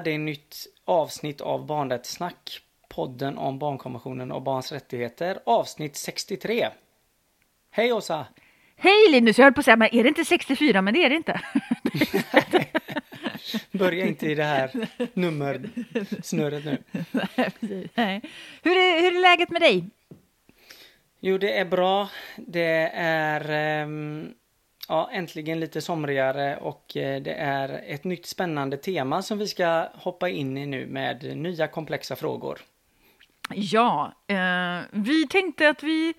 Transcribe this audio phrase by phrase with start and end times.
[0.00, 0.10] måndag.
[0.10, 2.60] Det är nytt avsnitt av Barnrättssnack.
[2.88, 5.40] Podden om barnkonventionen och barns rättigheter.
[5.46, 6.68] Avsnitt 63.
[7.70, 8.26] Hej Åsa!
[8.76, 10.82] Hej Linus, jag höll på att säga, men är det inte 64?
[10.82, 11.40] Men det är det inte.
[13.78, 14.70] Börja inte i det här
[15.14, 16.78] nummersnurret nu.
[17.94, 18.20] Nej.
[18.62, 19.90] Hur, är, hur är läget med dig?
[21.20, 22.08] Jo, det är bra.
[22.36, 24.34] Det är um,
[24.90, 29.88] ja, äntligen lite somrigare och eh, det är ett nytt spännande tema som vi ska
[29.94, 32.58] hoppa in i nu med nya komplexa frågor.
[33.54, 36.14] Ja, eh, vi tänkte att vi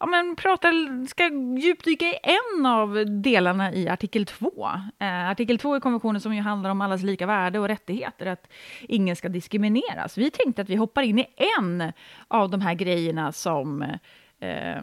[0.00, 1.30] ja, men pratar, ska
[1.60, 4.70] djupdyka i en av delarna i artikel 2.
[4.98, 8.48] Eh, artikel 2 i konventionen som ju handlar om allas lika värde och rättigheter, att
[8.80, 10.18] ingen ska diskrimineras.
[10.18, 11.26] Vi tänkte att vi hoppar in i
[11.58, 11.92] en
[12.28, 13.82] av de här grejerna som,
[14.40, 14.82] eh,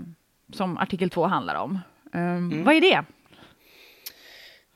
[0.53, 1.80] som artikel 2 handlar om.
[2.14, 2.64] Um, mm.
[2.64, 3.03] Vad är det?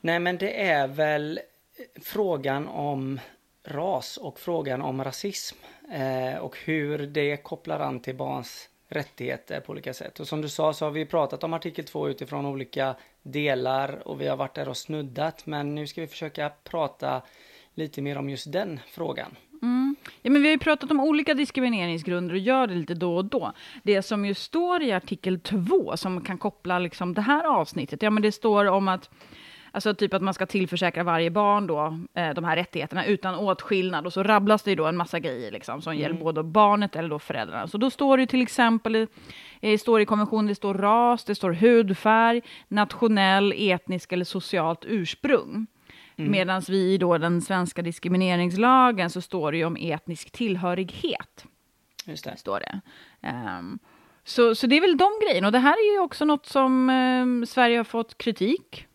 [0.00, 1.40] Nej, men det är väl
[2.02, 3.20] frågan om
[3.64, 5.56] ras och frågan om rasism
[5.92, 10.20] eh, och hur det kopplar an till barns rättigheter på olika sätt.
[10.20, 14.20] Och som du sa så har vi pratat om artikel 2 utifrån olika delar och
[14.20, 17.22] vi har varit där och snuddat men nu ska vi försöka prata
[17.74, 19.36] lite mer om just den frågan.
[19.62, 19.96] Mm.
[20.22, 23.24] Ja, men vi har ju pratat om olika diskrimineringsgrunder och gör det lite då och
[23.24, 23.52] då.
[23.82, 28.10] Det som ju står i artikel 2 som kan koppla liksom det här avsnittet, ja
[28.10, 29.10] men det står om att
[29.72, 34.06] Alltså typ att man ska tillförsäkra varje barn då, eh, de här rättigheterna utan åtskillnad.
[34.06, 36.02] Och så rabblas det ju då en massa grejer liksom, som mm.
[36.02, 37.68] gäller både barnet eller då föräldrarna.
[37.68, 39.06] Så då står det till exempel,
[39.60, 45.66] eh, står i konventionen, det står ras, det står hudfärg, nationell, etnisk eller socialt ursprung.
[46.16, 46.30] Mm.
[46.30, 51.44] Medan vi i då den svenska diskrimineringslagen så står det ju om etnisk tillhörighet.
[52.04, 52.36] Just det.
[52.36, 52.80] Står det.
[53.28, 53.78] Um,
[54.24, 55.48] så, så det är väl de grejerna.
[55.48, 58.87] Och det här är ju också något som um, Sverige har fått kritik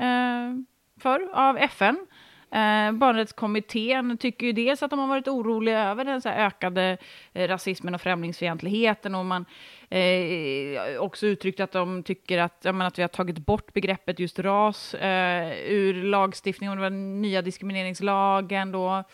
[0.00, 0.54] Eh,
[1.00, 2.06] för av FN.
[2.52, 6.98] Eh, barnrättskommittén tycker ju dels att de har varit oroliga över den så ökade
[7.32, 9.44] eh, rasismen och främlingsfientligheten och man
[9.88, 14.38] eh, också uttryckt att de tycker att, menar, att vi har tagit bort begreppet just
[14.38, 19.04] ras eh, ur lagstiftningen, och den nya diskrimineringslagen då.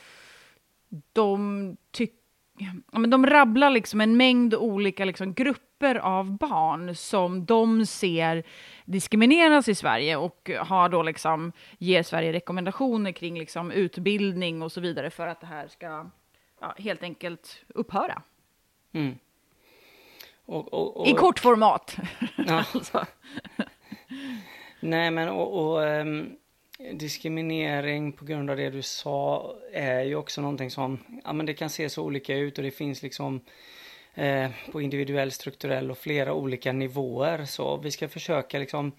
[1.13, 2.27] De tycker
[2.93, 8.45] ja, men de rabblar liksom en mängd olika liksom, grupper av barn som de ser
[8.87, 14.81] diskrimineras i Sverige och har då liksom, ger Sverige rekommendationer kring liksom, utbildning och så
[14.81, 16.11] vidare för att det här ska
[16.61, 18.23] ja, helt enkelt upphöra.
[18.93, 19.19] Mm.
[20.47, 21.97] Och, och, och, I kort format.
[22.37, 22.65] Ja.
[22.75, 23.07] alltså.
[24.81, 26.37] Nej, men och, um
[26.79, 31.55] diskriminering på grund av det du sa är ju också någonting som, ja men det
[31.55, 33.41] kan se så olika ut och det finns liksom
[34.17, 37.45] eh, på individuell, strukturell och flera olika nivåer.
[37.45, 38.93] Så vi ska försöka liksom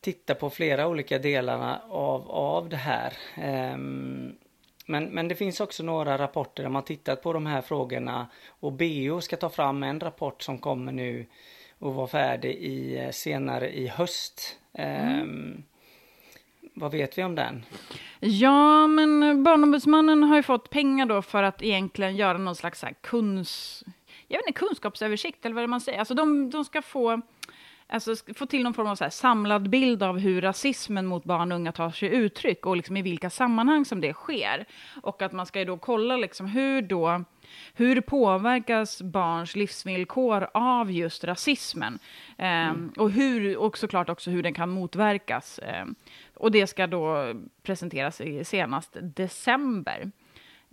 [0.00, 3.12] titta på flera olika delarna av, av det här.
[3.36, 3.76] Eh,
[4.86, 8.72] men, men det finns också några rapporter där man tittat på de här frågorna och
[8.72, 11.26] BO ska ta fram en rapport som kommer nu
[11.78, 14.58] och vara färdig i, eh, senare i höst.
[14.72, 15.22] Mm.
[15.22, 15.62] Um,
[16.74, 17.64] vad vet vi om den?
[18.20, 22.86] Ja, men Barnombudsmannen har ju fått pengar då för att egentligen göra någon slags så
[24.28, 25.98] jag vet inte, kunskapsöversikt eller vad man säger.
[25.98, 27.20] Alltså de, de ska få,
[27.86, 31.56] alltså, få till någon form av så samlad bild av hur rasismen mot barn och
[31.56, 34.66] unga tar sig uttryck och liksom i vilka sammanhang som det sker.
[35.02, 37.24] Och att man ska då kolla liksom hur då
[37.74, 41.98] hur påverkas barns livsvillkor av just rasismen?
[42.38, 42.92] Eh, mm.
[42.96, 45.58] Och, hur, och såklart också hur den kan motverkas.
[45.58, 45.86] Eh,
[46.34, 50.10] och det ska då presenteras i senast december.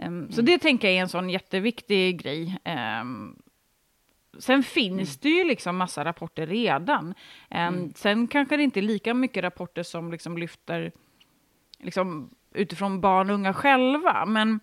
[0.01, 0.31] Um, mm.
[0.31, 2.57] Så det tänker jag är en sån jätteviktig grej.
[3.01, 3.41] Um,
[4.39, 5.19] sen finns mm.
[5.21, 7.05] det ju liksom massa rapporter redan.
[7.05, 7.13] Um,
[7.49, 7.93] mm.
[7.95, 10.91] Sen kanske det inte är lika mycket rapporter som liksom lyfter
[11.79, 14.25] liksom, utifrån barn och unga själva.
[14.25, 14.59] Men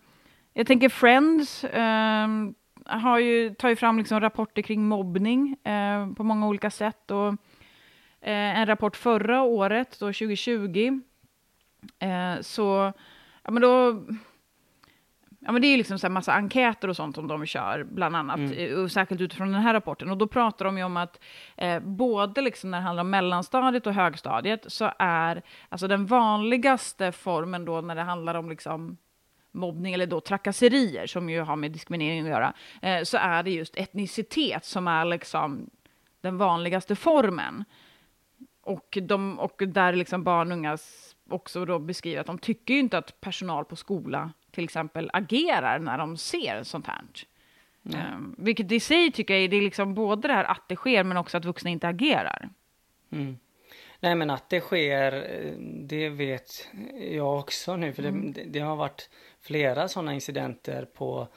[0.52, 1.64] jag tänker Friends
[2.84, 7.10] har ju, tar ju fram liksom rapporter kring mobbning uh, på många olika sätt.
[7.10, 7.34] Och
[8.20, 11.00] eh, en rapport förra året, då 2020,
[11.98, 12.92] eh, så,
[13.42, 14.04] ja men då,
[15.38, 18.38] ja men det är liksom en massa enkäter och sånt som de kör, bland annat,
[18.38, 18.52] mm.
[18.52, 20.10] Eh, och särskilt utifrån den här rapporten.
[20.10, 21.20] Och då pratar de ju om att
[21.56, 27.12] eh, både liksom när det handlar om mellanstadiet och högstadiet så är alltså den vanligaste
[27.12, 28.96] formen då när det handlar om liksom
[29.52, 33.50] mobbning eller då trakasserier som ju har med diskriminering att göra, eh, så är det
[33.50, 35.70] just etnicitet som är liksom
[36.20, 37.64] den vanligaste formen.
[38.62, 40.78] Och, de, och där liksom barn och unga
[41.30, 45.78] också då beskriver att de tycker ju inte att personal på skola till exempel agerar
[45.78, 47.04] när de ser sånt här.
[47.82, 50.76] Um, vilket i sig tycker jag är, det är liksom både det här att det
[50.76, 52.48] sker men också att vuxna inte agerar.
[53.12, 53.38] Mm.
[54.00, 55.24] Nej men att det sker,
[55.86, 56.68] det vet
[57.10, 58.32] jag också nu för mm.
[58.32, 59.10] det, det, har varit
[59.40, 61.28] flera sådana incidenter på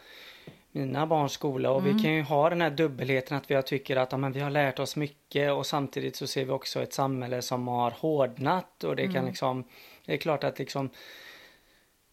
[0.72, 1.98] mina barns skola och Mm.
[1.98, 4.50] vi kan ju ha den här dubbelheten att vi tycker att ja, men vi har
[4.50, 8.96] lärt oss mycket och samtidigt så ser vi också ett samhälle som har hårdnat och
[8.96, 9.14] det Mm.
[9.14, 9.64] kan liksom,
[10.06, 10.90] det är klart att liksom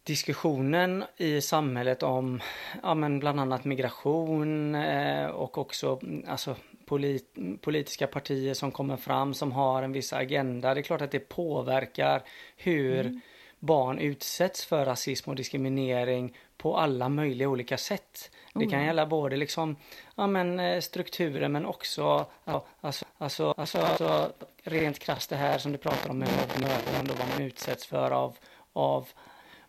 [0.09, 2.41] diskussionen i samhället om
[2.83, 6.57] ja, men bland annat migration eh, och också mm, alltså,
[6.87, 10.75] polit, politiska partier som kommer fram som har en viss agenda.
[10.75, 12.23] Det är klart att det påverkar
[12.57, 13.21] hur
[13.59, 18.31] barn utsätts för rasism och diskriminering på alla möjliga olika sätt.
[18.55, 19.77] Det kan gälla både liksom,
[20.15, 24.33] ja men eh, strukturer men också, ja, alltså, alltså, alltså, alltså
[24.63, 26.29] rent krasst det här som du pratar om med
[26.61, 28.37] möten och vad man utsätts för av,
[28.73, 29.09] av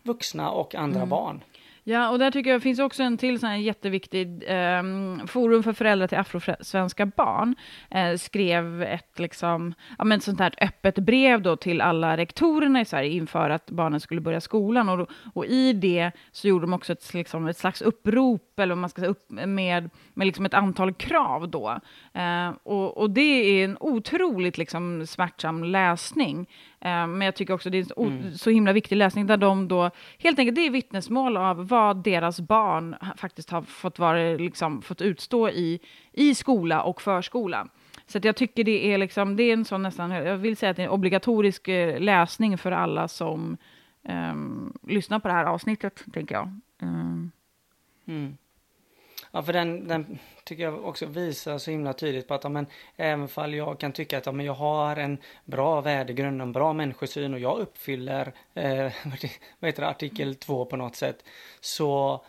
[0.02, 1.40] vuxna och andra barn.
[1.84, 4.82] Ja, och där tycker jag finns också en till sån här jätteviktig eh,
[5.26, 7.54] forum för föräldrar till afrosvenska barn.
[7.90, 12.84] Eh, skrev ett liksom, ja, men sånt här öppet brev då till alla rektorerna i
[12.84, 14.88] Sverige inför att barnen skulle börja skolan.
[14.88, 18.80] Och, och i det så gjorde de också ett, liksom, ett slags upprop, eller vad
[18.80, 21.78] man ska säga, upp med, med liksom ett antal krav då.
[22.14, 26.46] Eh, och, och det är en otroligt liksom, smärtsam läsning.
[26.80, 29.36] Eh, men jag tycker också det är en så, o- så himla viktig läsning där
[29.36, 34.18] de då, helt enkelt, det är vittnesmål av vad deras barn faktiskt har fått, vara,
[34.36, 35.80] liksom, fått utstå i,
[36.12, 37.68] i skola och förskola.
[38.06, 40.76] Så jag tycker det är, liksom, det är en sån nästan, jag vill säga att
[40.76, 43.56] det är en obligatorisk eh, läsning för alla som
[44.04, 46.60] ehm, lyssnar på det här avsnittet, tänker jag.
[46.82, 47.30] Ehm,
[48.06, 48.36] Mm.
[49.32, 52.66] Ja, för den, den tycker jag också visar så himla tydligt på att ja, men,
[52.96, 56.72] även fall jag kan tycka att ja, men jag har en bra värdegrund, en bra
[56.72, 58.82] människosyn och jag uppfyller eh,
[59.58, 61.24] vad heter det, artikel 2 på något sätt
[61.60, 62.24] så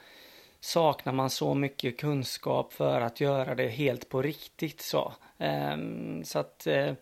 [0.59, 5.13] saknar man så mycket kunskap för att göra det helt på riktigt så.
[5.37, 5.77] Eh,
[6.23, 6.93] så att eh,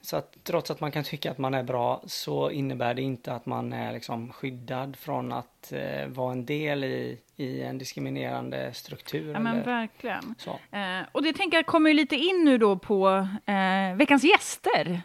[0.00, 3.32] så att trots att man kan tycka att man är bra så innebär det inte
[3.32, 8.74] att man är liksom skyddad från att eh, vara en del i, i en diskriminerande
[8.74, 9.32] struktur.
[9.32, 10.34] ja, men verkligen.
[10.38, 10.50] så.
[10.50, 15.02] Eh, och det tänker jag kommer ju lite in nu då på eh, veckans gäster,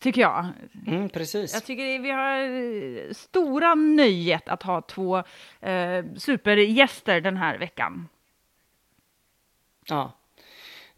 [0.00, 0.46] tycker jag.
[0.86, 1.54] Mm, precis.
[1.54, 2.38] Jag tycker vi har
[3.08, 5.18] eh, stora nöjet att ha två
[5.60, 8.08] eh, supergäster den här veckan.
[9.88, 10.12] Ja.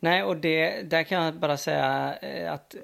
[0.00, 2.80] Nej, och det, där kan jag bara säga eh, att eh,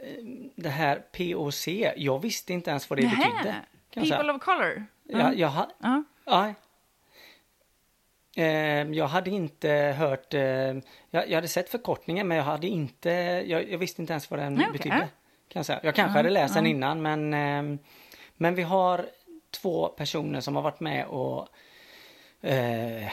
[0.56, 4.16] det här POC, jag visste inte ens vad det Nähä, betydde.
[4.16, 4.86] People of color.
[5.04, 6.04] Jag, jag, ha, Ja.
[6.24, 6.54] ja.
[8.36, 8.44] Eh,
[8.92, 10.40] jag hade inte hört, eh,
[11.10, 13.10] jag, hade sett förkortningen men jag hade inte,
[13.46, 14.72] jag, jag visste inte ens vad den okej.
[14.72, 15.08] betydde.
[15.48, 15.80] Kan jag, säga.
[15.82, 16.70] jag kanske Ja, hade läst den ja.
[16.70, 17.80] innan men, eh,
[18.36, 19.06] men vi har
[19.50, 21.48] två personer som har varit med och
[22.48, 23.12] eh,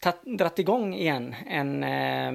[0.00, 2.32] tatt, dratt igång igen en eh,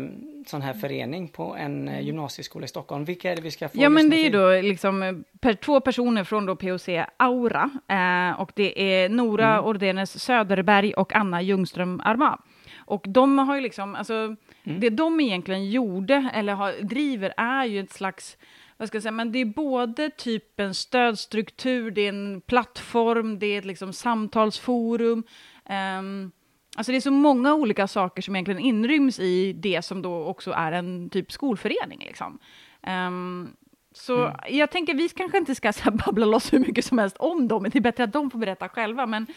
[0.50, 3.06] sån här förening på en eh, gymnasieskola i Stockholm.
[3.06, 4.32] Vilka är det vi ska få Ja, men det är ju till?
[4.40, 7.70] då liksom eh, per, två personer från då POC Aura.
[7.88, 9.66] Eh, och det är Nora Mm.
[9.66, 12.40] Ordenes Söderberg och Anna Ljungström Arma.
[12.78, 14.80] Och de har ju liksom, alltså, Mm.
[14.80, 18.38] det de egentligen gjorde, eller har, driver, är ju ett slags,
[18.78, 23.40] vad ska jag säga, men det är både typ en stödstruktur, det är en plattform,
[23.40, 25.24] det är ett liksom samtalsforum.
[25.66, 26.32] ehm,
[26.78, 30.52] Alltså det är så många olika saker som egentligen inryms i det som då också
[30.52, 32.00] är en typ skolförening.
[32.08, 32.40] Liksom.
[32.84, 33.56] Ehm,
[33.92, 37.48] så jag tänker vi kanske inte ska så babbla loss hur mycket som helst om
[37.48, 39.06] dem, men det är bättre att de får berätta själva.
[39.06, 39.28] Men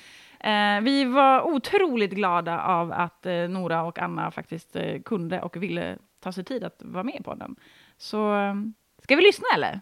[0.40, 5.62] eh, vi var otroligt glada av att eh, Nora och Anna faktiskt eh, kunde och
[5.62, 7.56] ville ta sig tid att vara med på den.
[7.96, 8.54] Så eh,
[9.02, 9.80] ska vi lyssna eller?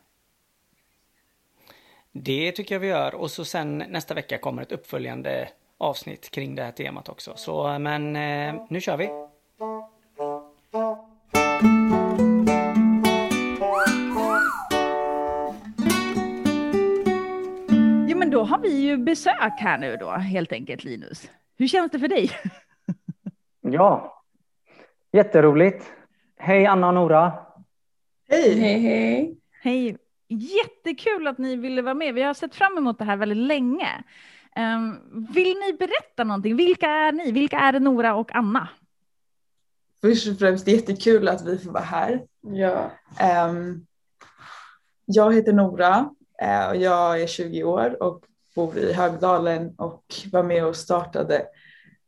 [2.13, 5.49] Det tycker jag vi gör och så sen nästa vecka kommer ett uppföljande
[5.79, 7.33] avsnitt kring det här temat också.
[7.37, 9.09] Så men eh, nu kör vi!
[18.09, 21.31] Jo men då har vi ju besök här nu då, helt enkelt Linus.
[21.59, 22.31] Hur känns det för dig?
[23.61, 24.23] Ja,
[25.13, 25.93] jätteroligt!
[26.37, 27.33] Hej Anna och Nora!
[28.29, 28.61] Hej!
[28.61, 29.37] Hej, hej.
[29.63, 29.97] Hej!
[30.29, 32.15] Jättekul att ni ville vara med.
[32.15, 34.05] Vi har sett fram emot det här väldigt länge.
[34.59, 35.01] Ehm,
[35.35, 36.57] vill ni berätta någonting?
[36.57, 37.33] Vilka är ni?
[37.33, 38.69] Vilka är Nora och Anna?
[40.01, 42.23] Först och främst jättekul att vi får vara här.
[42.41, 42.91] Ja.
[43.19, 43.87] Ehm,
[45.05, 46.11] jag heter Nora
[46.43, 48.25] eh, och jag är 20 år och
[48.55, 51.47] bor i Högdalen och var med och startade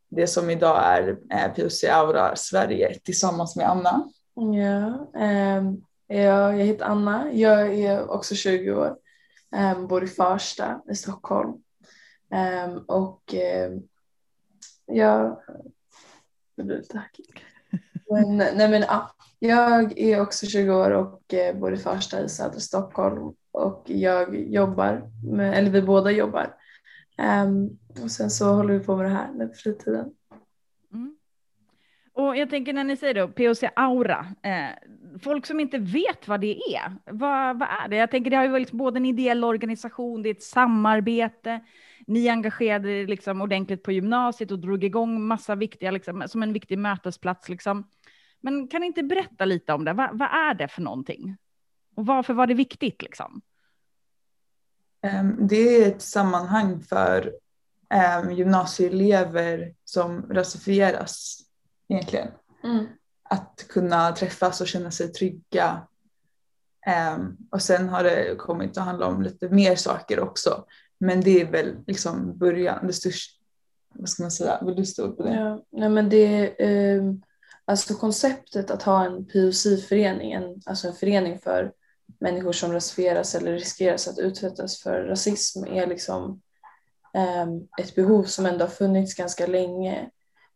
[0.09, 4.09] det som idag är eh, POC Aura Sverige tillsammans med Anna.
[4.33, 7.33] Ja, ehm, ja, jag heter Anna.
[7.33, 8.95] Jag är också 20 år.
[9.75, 11.53] Um, bor i Farsta i Stockholm.
[12.31, 13.33] Um, och
[13.67, 13.87] um,
[14.85, 15.41] ja,
[16.55, 17.31] det blir lite hackigt.
[18.09, 22.29] Men, nej men ja, jag är också 20 år och eh, bor i Farsta i
[22.29, 23.33] södra Stockholm.
[23.51, 26.55] Och jag jobbar, med, eller vi båda jobbar
[27.17, 30.13] Um, och sen så håller vi på med det här med fritiden.
[30.93, 31.15] Mm.
[32.13, 34.69] Och jag tänker när ni säger då POC Aura, eh,
[35.19, 37.95] folk som inte vet vad det är, vad, vad är det?
[37.95, 41.61] Jag tänker det har ju varit både en ideell organisation, det är ett samarbete,
[42.07, 46.53] ni engagerade er liksom ordentligt på gymnasiet och drog igång massa viktiga, liksom, som en
[46.53, 47.49] viktig mötesplats.
[47.49, 47.89] Liksom.
[48.41, 49.93] Men kan ni inte berätta lite om det?
[49.93, 51.37] Va, vad är det för någonting?
[51.95, 53.01] Och varför var det viktigt?
[53.01, 53.41] Liksom?
[55.01, 57.33] Ehm, det är ett sammanhang för
[57.89, 61.39] ehm, gymnasieelever som rasifieras
[61.89, 62.27] egentligen.
[62.63, 62.85] Mm.
[63.33, 65.87] Att kunna träffas och känna sig trygga.
[67.15, 70.65] Um, och sen har det kommit att handla om lite mer saker också.
[70.99, 73.41] Men det är väl liksom början, det största,
[73.93, 75.33] vad ska man säga, vill du stå på det?
[75.33, 76.55] Ja, nej men det
[76.99, 77.21] um,
[77.65, 81.71] alltså konceptet att ha en POC-förening, en, alltså en förening för
[82.19, 86.41] människor som rasifieras eller riskeras att utsättas för rasism är liksom
[87.43, 90.09] um, ett behov som ändå har funnits ganska länge.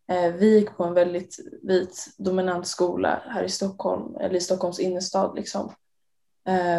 [0.08, 4.80] Eh, vi gick på en väldigt vit dominant skola här i Stockholm, eller i Stockholms
[4.80, 5.72] innerstad liksom.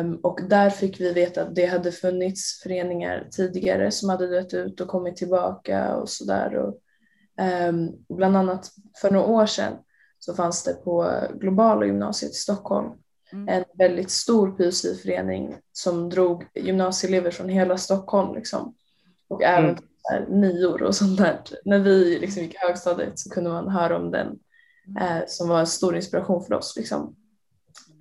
[0.01, 4.55] Um, och där fick vi veta att det hade funnits föreningar tidigare som hade dött
[4.55, 6.73] ut och kommit tillbaka och sådär.
[7.69, 9.73] Um, bland annat för några år sedan
[10.19, 12.93] så fanns det på globala gymnasiet i Stockholm
[13.33, 13.49] mm.
[13.49, 18.75] en väldigt stor PUC-förening som drog gymnasieelever från hela Stockholm liksom.
[19.29, 19.83] och även mm.
[20.11, 21.41] Här, nior och sånt där.
[21.65, 24.39] När vi liksom gick i högstadiet så kunde man höra om den
[24.89, 25.03] mm.
[25.03, 26.77] eh, som var en stor inspiration för oss.
[26.77, 27.17] Liksom.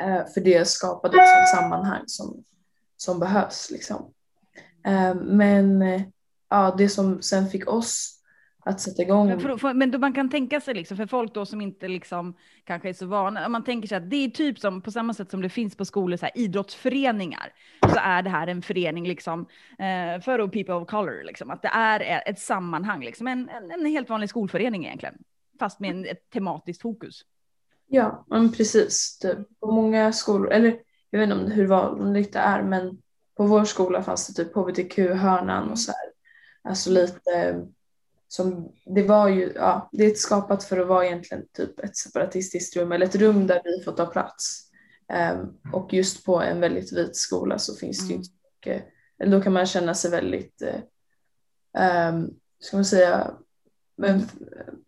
[0.02, 2.44] Eh, för det skapade ett sånt sammanhang som,
[2.98, 3.72] som behövs.
[3.72, 4.14] Liksom.
[4.86, 6.02] Eh, men eh,
[6.50, 8.15] ja, det som sen fick oss
[8.66, 9.28] att sätta igång.
[9.28, 11.88] Men, för, för, men då man kan tänka sig, liksom, för folk då som inte
[11.88, 15.14] liksom, kanske är så vana, man tänker sig att det är typ som på samma
[15.14, 19.08] sätt som det finns på skolor, så här, idrottsföreningar, så är det här en förening
[19.08, 19.42] liksom,
[19.80, 23.86] eh, för people of color, liksom, att det är ett sammanhang, liksom, en, en, en
[23.86, 25.16] helt vanlig skolförening egentligen,
[25.60, 27.22] fast med en, ett tematiskt fokus.
[27.88, 29.20] Ja, men precis.
[29.20, 29.60] Typ.
[29.60, 30.78] På många skolor, eller
[31.10, 32.98] jag vet inte hur vanligt det är, men
[33.38, 36.12] på vår skola fanns det typ hbtq-hörnan och så här.
[36.70, 37.66] Alltså lite
[38.36, 42.76] som, det var ju, ja, det är skapat för att vara egentligen typ ett separatistiskt
[42.76, 44.62] rum eller ett rum där vi får ta plats.
[45.34, 48.22] Um, och just på en väldigt vit skola så finns det ju mm.
[48.22, 48.86] inte mycket,
[49.20, 50.62] eller då kan man känna sig väldigt,
[52.12, 53.32] um, ska man säga,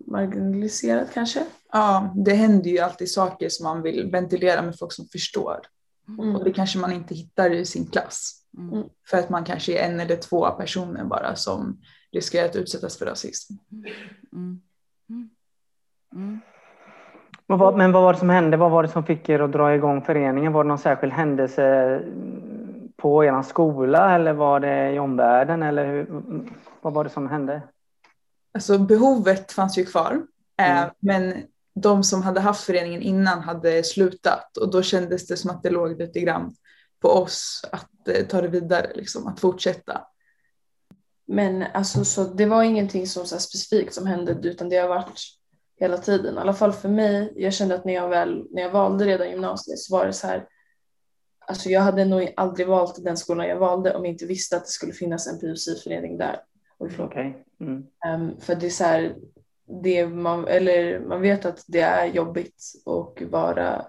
[0.08, 1.46] marginaliserad kanske?
[1.72, 5.60] Ja, det händer ju alltid saker som man vill ventilera med folk som förstår.
[6.08, 6.36] Mm.
[6.36, 8.44] Och det kanske man inte hittar i sin klass.
[8.58, 8.84] Mm.
[9.10, 11.82] För att man kanske är en eller två personer bara som
[12.18, 13.54] riskerar att utsättas för rasism.
[14.34, 14.62] Mm.
[15.10, 15.30] Mm.
[16.16, 16.40] mm.
[17.46, 18.58] Vad, men vad var det som hände?
[18.58, 20.54] Vad var det som fick er att dra igång föreningen?
[20.54, 22.02] Var det någon särskild händelse
[22.98, 25.64] på er skola eller var det i omvärlden?
[25.64, 26.08] Eller hur,
[26.82, 27.62] vad var det som hände?
[28.54, 30.22] Alltså behovet fanns ju kvar.
[30.60, 30.90] Eh, mm.
[31.00, 31.44] men
[31.76, 35.70] de som hade haft föreningen innan hade slutat och då kändes det som att det
[35.70, 36.56] låg lite grann
[37.02, 40.02] på oss att eh, ta det vidare, liksom, att fortsätta.
[41.28, 45.22] Men alltså, så det var ingenting som så specifikt som hände utan det har varit
[45.80, 46.36] hela tiden.
[46.36, 47.34] I alla fall för mig.
[47.36, 50.28] Jag kände att när jag, väl, när jag valde redan gymnasiet så var det så
[50.28, 50.48] här.
[51.40, 54.66] Alltså jag hade nog aldrig valt den skolan jag valde om jag inte visste att
[54.66, 56.42] det skulle finnas en PUC-förening där.
[56.80, 57.34] Okay.
[57.60, 57.86] Mm.
[58.14, 59.16] Um, för det är så här,
[59.84, 63.86] det man, eller man vet att det är jobbigt att vara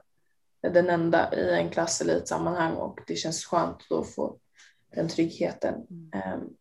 [0.61, 4.37] den enda i en klass eller ett sammanhang och det känns skönt att få
[4.95, 5.75] den tryggheten.
[6.35, 6.57] Um,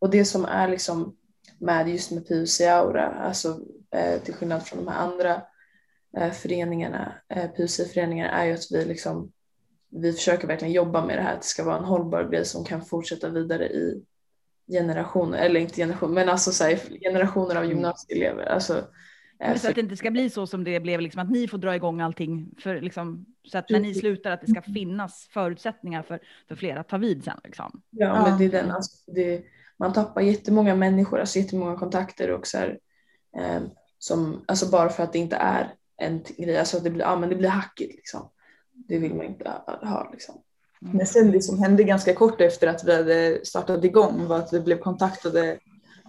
[0.00, 1.16] och det som är liksom
[1.58, 3.60] med just med PUC Aura, alltså
[3.94, 5.42] eh, till skillnad från de här andra
[6.16, 9.32] eh, föreningarna, eh, PUC-föreningarna, är ju att vi liksom
[9.90, 12.64] vi försöker verkligen jobba med det här att det ska vara en hållbar grej som
[12.64, 14.02] kan fortsätta vidare i
[14.72, 17.68] generationer, eller inte generationer, men alltså så här, generationer av mm.
[17.68, 18.44] gymnasieelever.
[18.44, 18.84] Alltså,
[19.38, 21.58] men så att det inte ska bli så som det blev, liksom, att ni får
[21.58, 26.02] dra igång allting, för, liksom, så att när ni slutar att det ska finnas förutsättningar
[26.02, 27.40] för, för fler att ta vid sen.
[27.44, 27.82] Liksom.
[27.90, 28.22] Ja, ja.
[28.28, 29.44] men det är den, alltså, det,
[29.80, 32.78] man tappar jättemånga människor, alltså jättemånga kontakter och så här,
[33.38, 33.62] eh,
[33.98, 37.16] som, alltså bara för att det inte är en grej, alltså att det blir, ja,
[37.16, 38.30] men det blir hackigt liksom.
[38.72, 40.34] Det vill man inte ha liksom.
[40.82, 40.96] Mm.
[40.96, 44.52] Men sen det som hände ganska kort efter att vi hade startat igång var att
[44.52, 45.58] vi blev kontaktade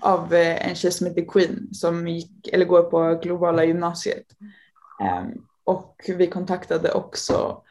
[0.01, 4.25] av eh, en tjej som heter Queen som gick, eller går på globala gymnasiet.
[5.01, 7.63] Um, och vi kontaktade också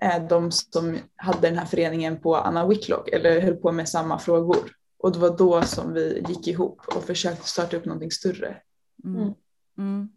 [0.00, 4.18] eh, de som hade den här föreningen på Anna Whitlock eller höll på med samma
[4.18, 4.77] frågor.
[4.98, 8.56] Och det var då som vi gick ihop och försökte starta upp någonting större.
[9.04, 9.22] Mm.
[9.22, 9.34] Mm.
[9.78, 10.08] mm.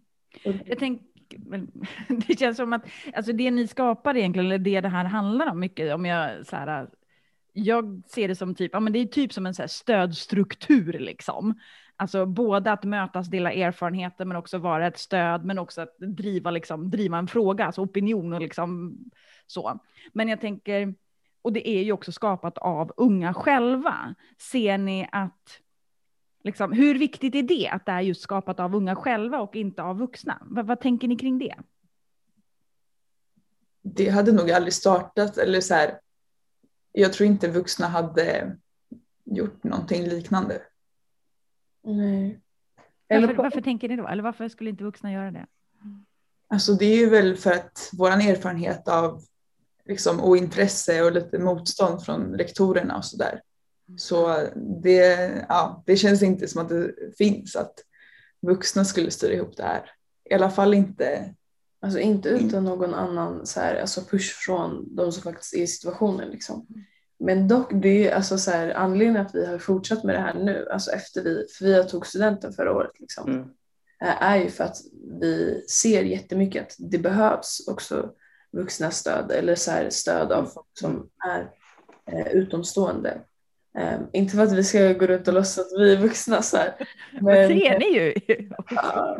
[0.66, 1.06] Jag tänker,
[2.28, 5.60] det känns som att alltså det ni skapar egentligen, eller det det här handlar om
[5.60, 6.90] mycket, om jag så här,
[7.54, 11.60] jag ser det som typ, ja men det är typ som en så stödstruktur liksom.
[11.96, 16.52] Alltså både att mötas, dela erfarenheter, men också vara ett stöd, men också att driva,
[16.52, 18.98] liksom, driva en fråga, alltså opinion och liksom
[19.48, 19.80] så.
[20.14, 20.94] Men jag tänker,
[21.42, 24.16] och det är ju också skapat av unga själva.
[24.52, 25.60] Ser ni att,
[26.44, 29.84] liksom, hur viktigt är det att det är just skapat av unga själva och inte
[29.84, 30.38] av vuxna?
[30.42, 31.56] vad, vad tänker ni kring det?
[33.82, 36.00] Det hade nog aldrig startat, eller så här,
[36.92, 38.58] jag tror inte vuxna hade
[39.24, 40.62] gjort någonting liknande.
[41.84, 42.40] Nej.
[43.08, 44.08] Eller varför, varför tänker ni då?
[44.08, 45.46] Eller varför skulle inte vuxna göra det?
[46.48, 49.22] Alltså det är ju väl för att vår erfarenhet av
[49.86, 53.42] liksom ointresse och lite motstånd från rektorerna och sådär.
[53.98, 54.38] Så
[54.84, 57.74] det, ja, det känns inte som att det finns att
[58.42, 59.92] vuxna skulle styra ihop det här.
[60.30, 61.34] I alla fall inte.
[61.84, 65.68] Alltså inte utan någon annan så här, alltså push från de som faktiskt är i
[65.68, 66.30] situationen.
[66.30, 66.68] Liksom.
[67.20, 70.34] Men dock, det är alltså så här, anledningen att vi har fortsatt med det här
[70.34, 73.48] nu, alltså efter vi, för vi tog studenten förra året, liksom, mm.
[74.00, 74.78] är ju för att
[75.22, 78.12] vi ser jättemycket att det behövs också
[78.51, 81.51] vuxna stöd eller så här, stöd av folk som är
[82.12, 83.22] eh, utomstående.
[83.77, 86.58] Um, inte för att vi ska gå runt och låtsas att vi är vuxna så
[86.58, 86.75] här.
[87.22, 88.13] Men, det ser ni ju.
[88.70, 89.20] ja,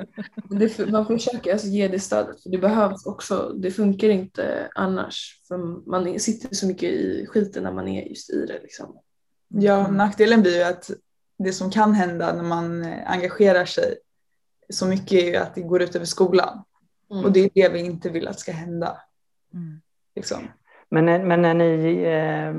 [0.50, 3.54] det, man försöker alltså ge det stödet för det behövs också.
[3.58, 5.58] Det funkar inte annars för
[5.90, 8.60] man sitter så mycket i skiten när man är just i det.
[8.62, 8.98] Liksom.
[9.48, 10.90] Ja, nackdelen blir ju att
[11.38, 13.98] det som kan hända när man engagerar sig
[14.70, 16.64] så mycket är ju att det går ut över skolan.
[17.12, 17.26] Mm.
[17.26, 18.98] Och det är det vi inte vill att ska hända.
[19.54, 19.82] Mm.
[20.16, 20.38] Liksom.
[20.90, 22.56] Men, men när ni eh,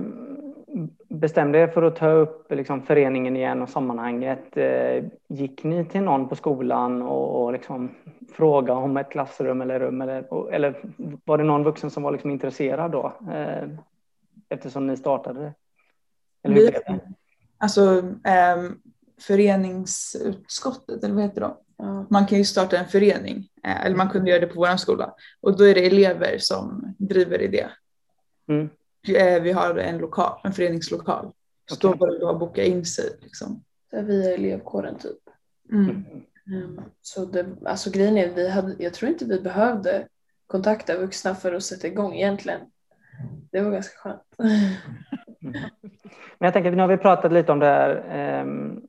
[1.09, 6.03] bestämde er för att ta upp liksom, föreningen igen och sammanhanget, eh, gick ni till
[6.03, 7.91] någon på skolan och, och liksom,
[8.33, 10.01] frågade om ett klassrum eller rum?
[10.01, 10.83] Eller, eller
[11.25, 13.13] var det någon vuxen som var liksom, intresserad då?
[13.33, 13.69] Eh,
[14.49, 15.55] eftersom ni startade det?
[16.43, 17.01] Eller hur vi,
[17.59, 18.73] alltså eh,
[19.21, 21.55] föreningsutskottet, eller vad heter det?
[22.09, 25.15] Man kan ju starta en förening, eh, eller man kunde göra det på vår skola.
[25.41, 27.71] Och då är det elever som driver i det.
[28.49, 28.71] Mm.
[29.09, 31.33] Eh, vi har en lokal, en föreningslokal.
[31.71, 31.91] Så okay.
[31.91, 33.19] då var det då att boka in sig.
[33.21, 33.65] Liksom.
[33.93, 35.19] Via elevkåren typ.
[35.73, 36.05] Mm.
[36.47, 36.81] Mm.
[37.03, 40.07] Så det, alltså grejen är, vi hade, jag tror inte vi behövde
[40.47, 42.61] kontakta vuxna för att sätta igång egentligen.
[43.51, 44.23] Det var ganska skönt.
[44.39, 44.75] Mm.
[46.39, 48.83] Men jag tänker, nu har vi pratat lite om det här um,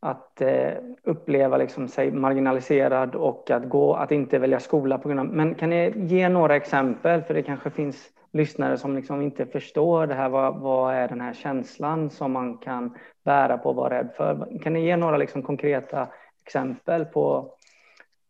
[0.00, 5.20] att eh, uppleva liksom, sig marginaliserad och att, gå, att inte välja skola på grund
[5.20, 5.26] av...
[5.26, 7.22] Men kan ni ge några exempel?
[7.22, 10.28] För det kanske finns lyssnare som liksom inte förstår det här.
[10.28, 14.58] Vad, vad är den här känslan som man kan bära på och vara rädd för?
[14.62, 16.08] Kan ni ge några liksom konkreta
[16.44, 17.54] exempel på,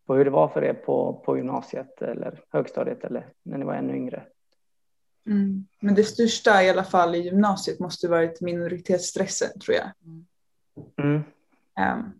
[0.07, 3.73] på hur det var för er på, på gymnasiet eller högstadiet eller när ni var
[3.73, 4.23] ännu yngre?
[5.25, 5.65] Mm.
[5.79, 9.91] Men det största i alla fall i gymnasiet måste varit minoritetsstressen tror jag.
[11.05, 11.23] Mm.
[11.81, 12.13] Um.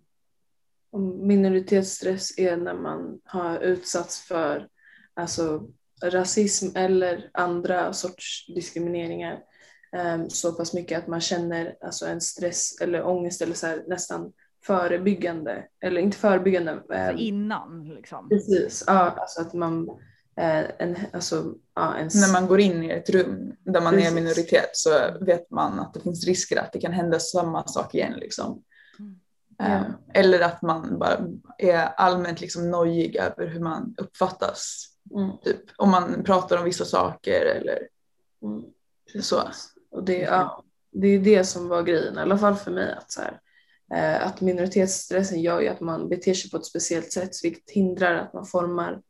[1.27, 4.67] Minoritetsstress är när man har utsatts för
[5.13, 5.67] alltså,
[6.03, 9.39] rasism eller andra sorts diskrimineringar
[9.97, 13.83] um, så pass mycket att man känner alltså, en stress eller ångest eller så här,
[13.87, 14.33] nästan
[14.65, 16.71] förebyggande, eller inte förebyggande.
[16.89, 18.29] Alltså innan liksom?
[18.29, 19.89] Precis, ja, alltså att man
[20.37, 22.09] eh, en, alltså, ja, en...
[22.13, 24.11] När man går in i ett rum där man Precis.
[24.11, 24.89] är minoritet så
[25.25, 28.13] vet man att det finns risker att det kan hända samma sak igen.
[28.13, 28.63] Liksom.
[29.61, 29.93] Mm.
[30.13, 34.87] Eller att man bara är allmänt liksom nojig över hur man uppfattas.
[35.15, 35.37] Mm.
[35.43, 37.87] Typ, om man pratar om vissa saker eller
[38.43, 38.63] mm.
[39.21, 39.41] så.
[39.91, 42.93] Och det, ja, det är det som var grejen, i alla fall för mig.
[42.93, 43.39] Att, så här,
[43.93, 48.15] eh, att minoritetsstressen gör ju att man beter sig på ett speciellt sätt vilket hindrar
[48.15, 49.01] att man formar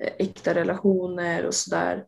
[0.00, 2.04] eh, äkta relationer och sådär.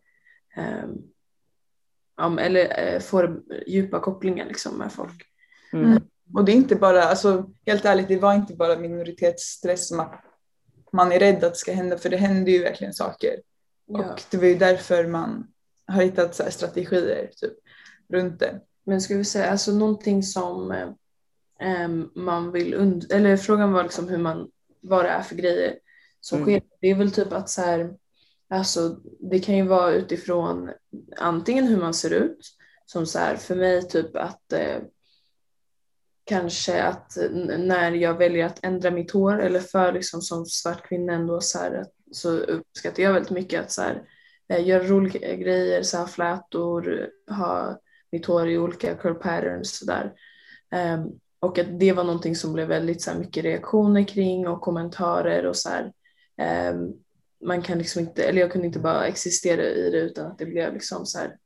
[2.21, 5.23] Um, eller eh, får djupa kopplingar liksom med folk.
[5.73, 6.03] Mm.
[6.35, 10.25] Och det är inte bara, alltså helt ärligt, det var inte bara minoritetsstress som att
[10.93, 13.41] man är rädd att det ska hända, för det händer ju verkligen saker.
[13.87, 14.13] Ja.
[14.13, 15.47] Och det var ju därför man
[15.87, 17.53] har hittat så strategier typ,
[18.09, 18.61] runt det.
[18.85, 20.71] Men ska vi säga, alltså någonting som
[21.61, 25.79] eh, man vill und eller frågan var liksom hur man, vad det är för grejer
[26.21, 26.49] som mm.
[26.49, 26.69] sker.
[26.81, 27.95] Det är väl typ att så här,
[28.49, 30.71] alltså det kan ju vara utifrån
[31.17, 32.55] antingen hur man ser ut,
[32.87, 34.79] som så här för mig typ att eh,
[36.29, 37.19] kanske att
[37.59, 41.59] när jag väljer att ändra mitt hår eller för liksom som svart kvinna ändå så,
[41.59, 44.03] här, så uppskattar jag väldigt mycket att så här,
[44.49, 47.81] eh, göra roliga grejer, så här, flätor, ha
[48.13, 50.13] mitt hår i olika curl patterns sådär.
[50.73, 51.07] Um, ehm,
[51.41, 55.47] och att det var någonting som blev väldigt så här, mycket reaktioner kring och kommentarer
[55.47, 55.93] och så här,
[56.73, 56.95] um,
[57.45, 60.47] man kan liksom inte, eller jag kunde inte bara existera i det utan att det
[60.47, 61.37] blev liksom så här,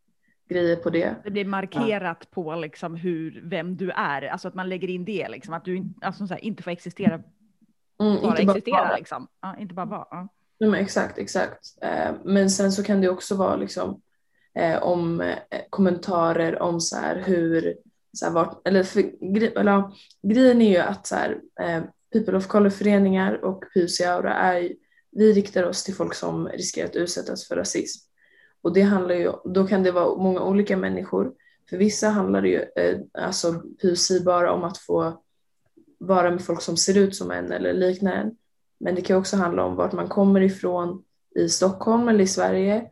[0.52, 1.14] grejer på det.
[1.24, 5.28] Det blir markerat på liksom hur, vem du är, alltså att man lägger in det,
[5.28, 7.22] liksom, att du alltså, så här, inte får existera,
[8.00, 8.76] Mm, bara inte existera.
[8.76, 8.96] vara.
[8.96, 9.28] Liksom.
[9.42, 10.06] Ja, inte bara vara.
[10.10, 10.28] Ja.
[10.58, 11.60] Ja, men exakt, exakt.
[11.82, 14.00] Eh, Men sen så kan det också vara liksom
[14.54, 15.36] eh, om eh,
[15.70, 17.74] kommentarer om så här hur,
[18.12, 19.00] så här, vart, eller, för,
[19.58, 21.40] eller ja, grejen är ju att så här,
[22.12, 24.72] People of Color-föreningar och PUC Aura är,
[25.10, 28.08] vi riktar oss till folk som riskerar att utsättas för rasism.
[28.62, 31.32] Och det handlar ju, då kan det vara många olika människor.
[31.70, 35.22] För vissa handlar det ju, eh, alltså PUC bara om att få
[35.98, 38.36] vara med folk som ser ut som en eller liknar en.
[38.80, 42.90] Men det kan också handla om vart man kommer ifrån i Stockholm eller i Sverige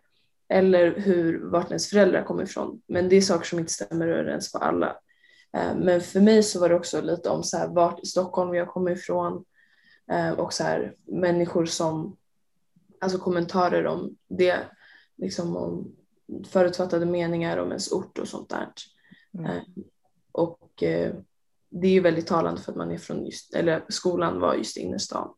[0.48, 2.82] eller hur, vart ens föräldrar kommer ifrån.
[2.86, 4.96] Men det är saker som inte stämmer överens på alla.
[5.56, 8.54] Eh, Men för mig så var det också lite om så här, vart i Stockholm
[8.54, 9.44] jag kommer ifrån
[10.12, 12.16] eh, och så här, människor som,
[13.00, 14.56] alltså kommentarer om det,
[15.20, 15.92] liksom om
[16.48, 18.68] förutfattade meningar om ens ort och sånt där.
[19.38, 19.46] Mm.
[19.50, 19.62] Eh,
[20.32, 21.14] Och eh,
[21.70, 24.76] det är ju väldigt talande för att man är från just, eller skolan var just
[24.76, 25.28] i innerstan.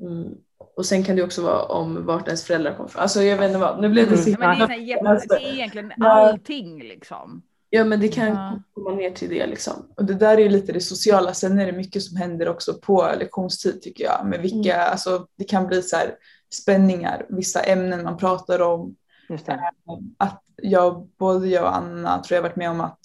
[0.00, 0.34] Mm.
[0.76, 3.02] Och sen kan det också vara om vart ens föräldrar kommer ifrån.
[3.02, 4.32] Alltså jag vet inte vad, nu blev det Mm.
[4.42, 5.20] Ja, men det, är himla...
[5.20, 7.42] så här, jätte- det är egentligen allting liksom.
[7.70, 8.62] Ja men det kan Ja.
[8.72, 9.92] komma ner till det liksom.
[9.96, 11.34] Och det där är ju lite det sociala.
[11.34, 14.26] Sen är det mycket som händer också på lektionstid tycker jag.
[14.26, 14.90] Med vilka, Mm.
[14.90, 16.14] alltså, det kan bli så här
[16.50, 18.96] spänningar, vissa ämnen man pratar om.
[19.28, 19.70] Just det.
[20.16, 23.00] Att jag, både jag och Anna tror jag varit med om att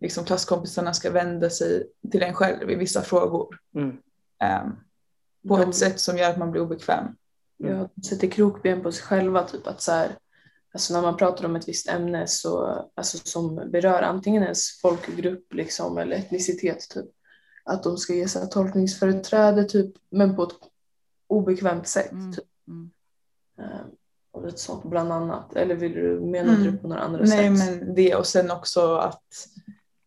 [0.00, 3.58] liksom, klasskompisarna ska vända sig till en själv i vissa frågor.
[3.74, 3.96] Mm.
[4.42, 4.76] Ehm,
[5.48, 7.04] på De- ett sätt som gör att man blir obekväm.
[7.56, 9.42] Ja, de sätter krokben på sig själva.
[9.44, 10.16] Typ att så här,
[10.74, 15.54] alltså när man pratar om ett visst ämne så, alltså som berör antingen ens folkgrupp
[15.54, 16.90] liksom, eller etnicitet.
[16.90, 17.06] Typ,
[17.64, 20.52] att de ska ge sig tolkningsföreträde typ, men på ett
[21.26, 22.12] obekvämt sätt.
[22.12, 22.32] Mm.
[22.32, 22.44] Typ.
[22.68, 22.90] Mm.
[23.58, 23.80] Eh,
[24.32, 25.56] Och lite sånt bland annat.
[25.56, 26.62] Eller vill du, menar Mm.
[26.72, 27.80] du på några andra Nej sätt?
[27.80, 29.48] men det och sen också att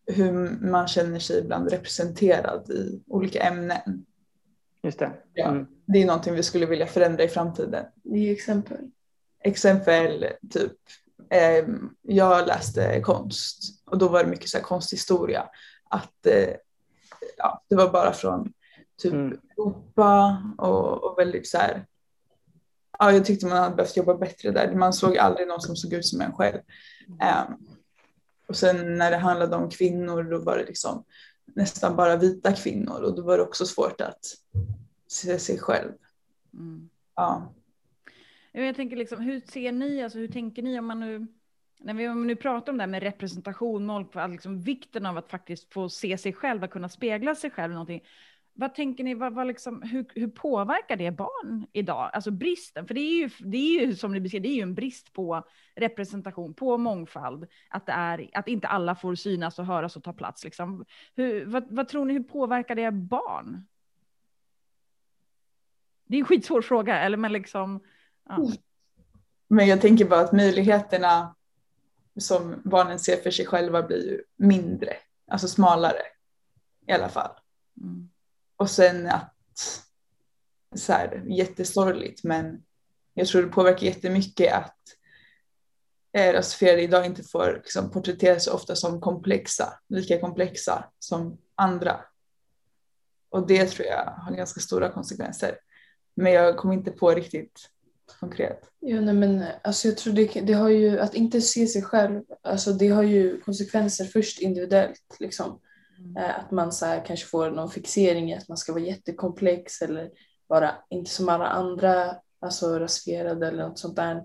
[0.06, 0.32] hur
[0.70, 4.06] man känner sig ibland representerad i olika ämnen.
[4.82, 5.12] Just det.
[5.34, 5.48] Ja.
[5.48, 5.66] Mm.
[5.86, 7.84] Det är någonting vi skulle vilja förändra i framtiden.
[8.02, 8.90] Ge exempel.
[9.44, 10.72] Exempel typ,
[11.30, 11.64] eh,
[12.02, 15.48] jag läste konst och då var det mycket så här konsthistoria.
[15.90, 16.54] Att eh,
[17.36, 18.52] ja, det var bara från
[19.02, 19.38] typ Mm.
[19.56, 21.86] Europa och, och väldigt så här.
[22.98, 24.74] Ja, jag tyckte man hade behövt jobba bättre där.
[24.74, 26.58] Man såg aldrig någon som såg ut som en själv.
[27.20, 27.54] Ehm,
[28.48, 31.04] och sen när det handlade om kvinnor då var det liksom
[31.44, 34.24] nästan bara vita kvinnor och då var det också svårt att
[35.06, 35.92] se sig själv.
[36.54, 36.88] Mm.
[37.14, 37.52] Ja.
[38.52, 41.26] Ja, Jag tänker liksom, hur ser ni, alltså hur tänker ni om man nu,
[41.80, 45.72] när vi nu pratar om det här med representation, mångfald, liksom vikten av att faktiskt
[45.72, 48.02] få se sig själv, att kunna spegla sig själv någonting.
[48.58, 52.10] Vad tänker ni, vad, vad liksom, hur, hur påverkar det barn idag?
[52.12, 54.62] Alltså bristen, för det är ju, det är ju som ni beskrev, det är ju
[54.62, 59.66] en brist på representation, på mångfald, att, det är, att inte alla får synas och
[59.66, 60.44] höras och ta plats.
[60.44, 60.84] Liksom.
[61.14, 63.66] Hur, vad, vad tror ni, hur påverkar det barn?
[66.06, 67.80] Det är en skitsvår fråga, eller men liksom,
[68.28, 68.48] ja.
[69.48, 71.34] Men jag tänker bara att möjligheterna
[72.20, 74.92] som barnen ser för sig själva blir ju mindre,
[75.30, 76.02] alltså smalare
[76.86, 77.30] i alla fall.
[77.80, 78.08] Mm.
[78.56, 79.34] Och sen att,
[80.76, 82.62] så här, jättesorgligt, men
[83.14, 84.78] jag tror det påverkar jättemycket att
[86.12, 92.00] eh, rasifierade idag inte får liksom, porträtteras så ofta som komplexa, lika komplexa som andra.
[93.28, 95.58] Och det tror jag har ganska stora konsekvenser.
[96.14, 97.70] Men jag kom inte på riktigt
[98.20, 98.70] konkret.
[98.80, 102.22] Ja, nej, men alltså jag tror det, det har ju, att inte se sig själv,
[102.42, 105.16] alltså det har ju konsekvenser först individuellt.
[105.20, 105.60] Liksom.
[106.18, 109.82] Eh, att man så här, kanske får någon fixering i att man ska vara jättekomplex
[109.82, 110.10] eller
[110.46, 114.24] vara inte som alla andra, alltså rasifierade eller något sånt där.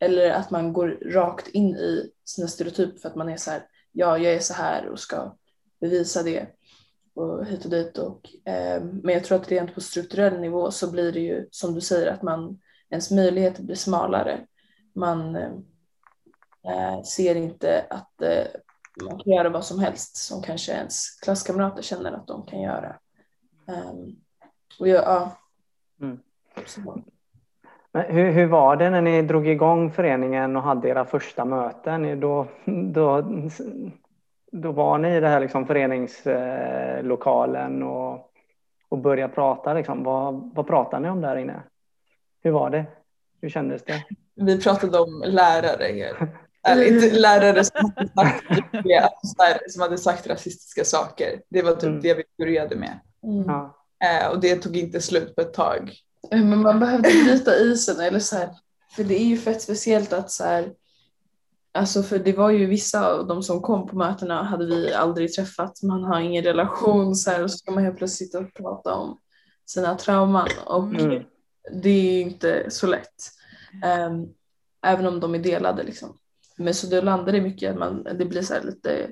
[0.00, 3.66] Eller att man går rakt in i sina stereotyper för att man är så här,
[3.92, 5.36] ja jag är så här och ska
[5.80, 6.46] bevisa det
[7.14, 7.98] och hit och dit.
[7.98, 11.74] Och, eh, men jag tror att rent på strukturell nivå så blir det ju som
[11.74, 14.46] du säger att man, ens möjligheter blir smalare.
[14.94, 15.64] Man ehm,
[16.68, 18.46] eh, ser inte att eh,
[19.04, 22.96] man kan göra vad som helst som kanske ens klasskamrater känner att de kan göra.
[23.66, 24.16] Um,
[24.80, 25.36] och jag, ja.
[26.00, 26.18] Mm.
[27.92, 32.20] Hur, hur var det när ni drog igång föreningen och hade era första möten?
[32.20, 32.46] Då,
[32.92, 33.24] då,
[34.52, 38.32] då var ni i den här liksom föreningslokalen och,
[38.88, 39.74] och började prata.
[39.74, 40.02] Liksom.
[40.02, 41.62] Vad, vad pratade ni om där inne?
[42.42, 42.84] Hur var det?
[43.40, 44.04] Hur kändes det?
[44.34, 46.14] Vi pratade om lärare.
[46.62, 51.40] Ärligt, lärare som hade, sagt, som hade sagt rasistiska saker.
[51.50, 52.00] Det var typ Mm.
[52.00, 53.00] det vi började med.
[53.24, 53.48] Mm.
[54.04, 55.92] Eh, och det tog inte slut på ett tag.
[56.30, 58.50] Men man behövde bryta isen eller så här.
[58.96, 60.72] För det är ju fett speciellt att så här.
[61.72, 65.32] Alltså för det var ju vissa av de som kom på mötena hade vi aldrig
[65.32, 65.82] träffat.
[65.82, 68.94] Man har ingen relation så här, och så ska man helt plötsligt sitta och prata
[68.94, 69.18] om
[69.66, 71.22] sina trauman och Mm.
[71.82, 73.30] det är ju inte så lätt.
[73.84, 74.26] Ehm,
[74.86, 76.18] även om de är delade liksom.
[76.58, 79.10] Men så då landar det mycket att man, det blir så lite,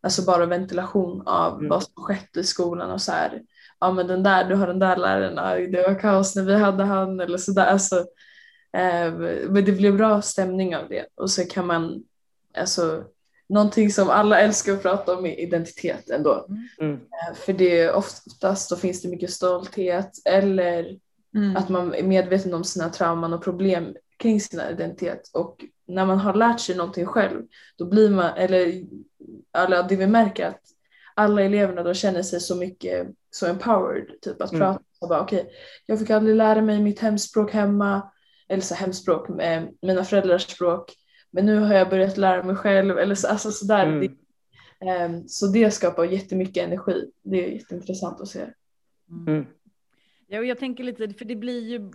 [0.00, 1.68] alltså bara ventilation av Mm.
[1.68, 3.42] vad som skett i skolan och så här,
[3.80, 6.54] ja men den där, du har den där läraren, aj, det var kaos när vi
[6.54, 7.66] hade han eller sådär.
[7.66, 7.96] Alltså,
[8.72, 9.12] eh,
[9.48, 12.02] men det blir bra stämning av det och så kan man,
[12.58, 13.04] alltså
[13.48, 16.46] någonting som alla älskar att prata om är identitet ändå.
[16.80, 16.92] Mm.
[16.94, 20.98] Eh, För det är oftast då finns det mycket stolthet eller
[21.34, 21.56] Mm.
[21.56, 25.30] att man är medveten om sina trauman och problem kring sin identitet.
[25.32, 27.42] Och när man har lärt sig någonting själv,
[27.76, 28.82] då blir man, eller
[29.52, 30.60] alla, det vi märker att
[31.14, 34.60] alla eleverna då känner sig så mycket så empowered, typ att Mm.
[34.60, 35.50] prata och bara okej,
[35.86, 38.10] jag fick aldrig lära mig mitt hemspråk hemma,
[38.48, 40.92] eller så hemspråk, eh, mina föräldrars språk,
[41.30, 43.86] men nu har jag börjat lära mig själv, eller så, alltså sådär.
[43.86, 44.00] Mm.
[44.00, 47.10] Det, ehm, så det skapar jättemycket energi.
[47.22, 48.46] Det är jätteintressant att se.
[49.10, 49.46] Mm.
[50.26, 51.90] Ja, och jag tänker lite, för det blir ju,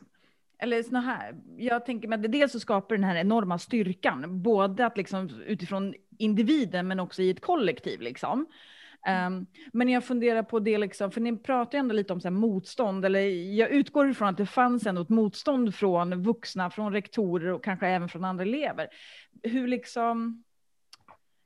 [0.61, 4.41] eller såna här, jag tänker mig att det dels så skapar den här enorma styrkan,
[4.41, 8.47] både att liksom utifrån individen men också i ett kollektiv liksom.
[9.27, 12.31] Um, men jag funderar på det, liksom, för ni pratar ju ändå lite om så
[12.31, 13.19] motstånd, eller
[13.55, 17.87] jag utgår ifrån att det fanns ändå ett motstånd från vuxna, från rektorer och kanske
[17.87, 18.87] även från andra elever.
[19.43, 20.43] Hur liksom,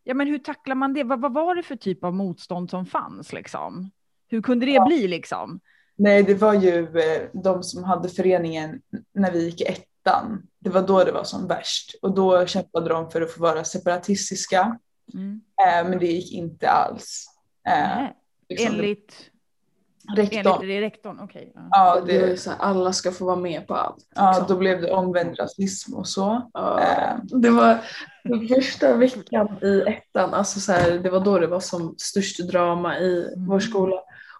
[0.04, 1.04] ja men hur tacklar man det?
[1.04, 3.92] Vad, vad var det för typ av motstånd som fanns liksom?
[4.28, 5.60] Hur kunde det bli liksom?
[5.98, 8.82] Nej, det var ju eh, de som hade föreningen
[9.14, 10.44] när vi gick i ettan.
[10.60, 13.64] Det var då det var som värst och då kämpade de för att få vara
[13.64, 14.80] separatistiska.
[15.14, 15.42] Mm.
[15.68, 17.26] Eh, men det gick inte alls.
[17.68, 18.14] Eh, Nej.
[18.50, 19.14] liksom, Enligt,
[20.18, 20.62] rektorn.
[20.62, 21.52] enligt rektorn, okej.
[21.56, 21.62] ja.
[21.72, 24.08] Ja, det var det, så här, alla ska få vara med på allt.
[24.16, 24.46] ja, liksom.
[24.48, 26.50] då blev det omvänd rasism och så.
[26.54, 27.78] Ja, det var
[28.24, 32.40] den första veckan i ettan, alltså så här, det var då det var som störst
[32.48, 33.48] drama i Mm.
[33.50, 33.96] vår skola.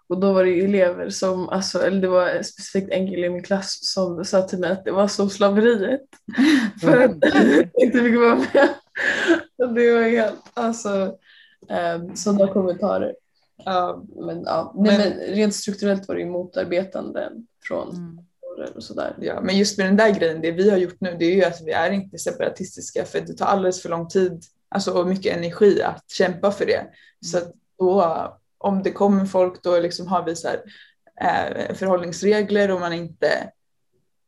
[0.08, 3.42] Och då var det elever som, alltså, eller det var specifikt en kille i min
[3.42, 6.00] klass som sa till mig att det var som slaveriet.
[6.80, 7.10] För att
[7.82, 8.68] inte fick vara med.
[9.58, 11.16] Och det var helt, alltså
[11.96, 13.14] um, sådana kommentarer.
[13.64, 14.74] Ja, men, ja.
[14.76, 17.30] Nej, Men- men rent strukturellt var det ju motarbetande
[17.68, 17.88] från
[18.58, 18.74] Mm.
[18.74, 19.16] och sådär.
[19.20, 21.44] Ja, men just med den där grejen, det vi har gjort nu, det är ju
[21.44, 25.36] att vi är inte separatistiska för det tar alldeles för lång tid alltså, och mycket
[25.36, 26.86] energi att kämpa för det.
[27.26, 28.02] Så att då,
[28.66, 30.62] om det kommer folk, då liksom har vi så här,
[31.20, 33.50] eh, förhållningsregler och man inte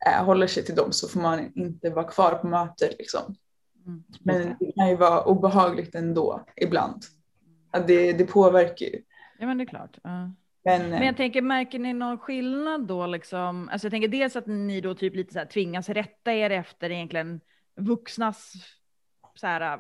[0.07, 2.99] eh, håller sig till dem så får man inte vara kvar på mötet.
[2.99, 3.35] Liksom.
[3.87, 4.05] Mm.
[4.21, 7.03] Men det kan ju vara obehagligt ändå ibland.
[7.71, 9.03] Att det, det påverkar ju.
[9.39, 9.99] Ja, men det är klart.
[10.03, 10.33] ja.
[10.65, 13.69] Men, Men jag tänker, märker ni någon skillnad då liksom?
[13.69, 16.91] Alltså jag tänker dels att ni då typ lite så här tvingas rätta er efter
[16.91, 17.41] egentligen
[17.77, 18.53] vuxnas
[19.35, 19.79] så här,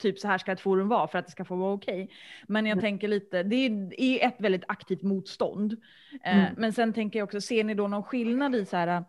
[0.00, 2.10] typ så här ska ett forum vara för att det ska få vara okej.
[2.48, 5.76] Men jag tänker lite, det är, är ett väldigt aktivt motstånd.
[6.24, 6.54] Eh, Mm.
[6.56, 9.04] Men sen tänker jag också, ser ni då någon skillnad i så här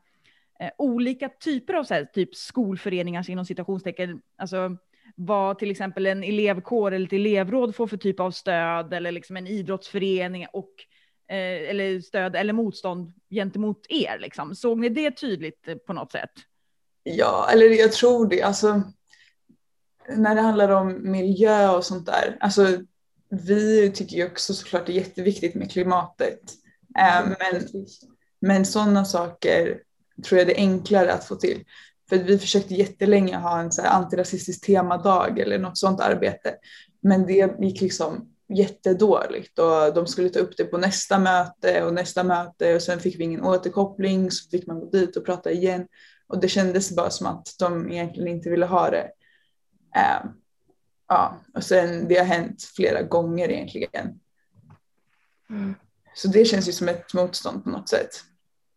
[0.59, 4.77] eh, olika typer av så här, typ skolföreningar inom citationstecken, alltså
[5.15, 9.37] vad till exempel en elevkår eller ett elevråd får för typ av stöd eller liksom
[9.37, 10.71] en idrottsförening och
[11.27, 14.55] eh, eller stöd eller motstånd gentemot er liksom.
[14.55, 16.31] Såg ni det tydligt på något sätt?
[17.03, 18.41] Ja, eller jag tror det.
[18.41, 18.81] Alltså,
[20.09, 22.37] när det handlar om miljö och sånt där.
[22.39, 22.67] Alltså,
[23.29, 26.39] vi tycker ju också såklart det är jätteviktigt med klimatet.
[26.99, 27.67] Eh, men,
[28.41, 29.79] men sådana saker
[30.25, 31.63] tror jag det är enklare att få till.
[32.09, 36.55] För vi försökte jättelänge ha en så här antirasistisk temadag eller något sånt arbete.
[37.01, 41.93] Men det gick liksom jättedåligt och de skulle ta upp det på nästa möte och
[41.93, 45.51] nästa möte och sen fick vi ingen återkoppling så fick man gå dit och prata
[45.51, 45.87] igen.
[46.27, 49.07] Och det kändes bara som att de egentligen inte ville ha det.
[49.95, 50.25] Eh,
[51.07, 54.19] ja, och sen det har hänt flera gånger egentligen.
[55.49, 55.73] Mm.
[56.15, 58.09] Så det känns ju som ett motstånd på något sätt.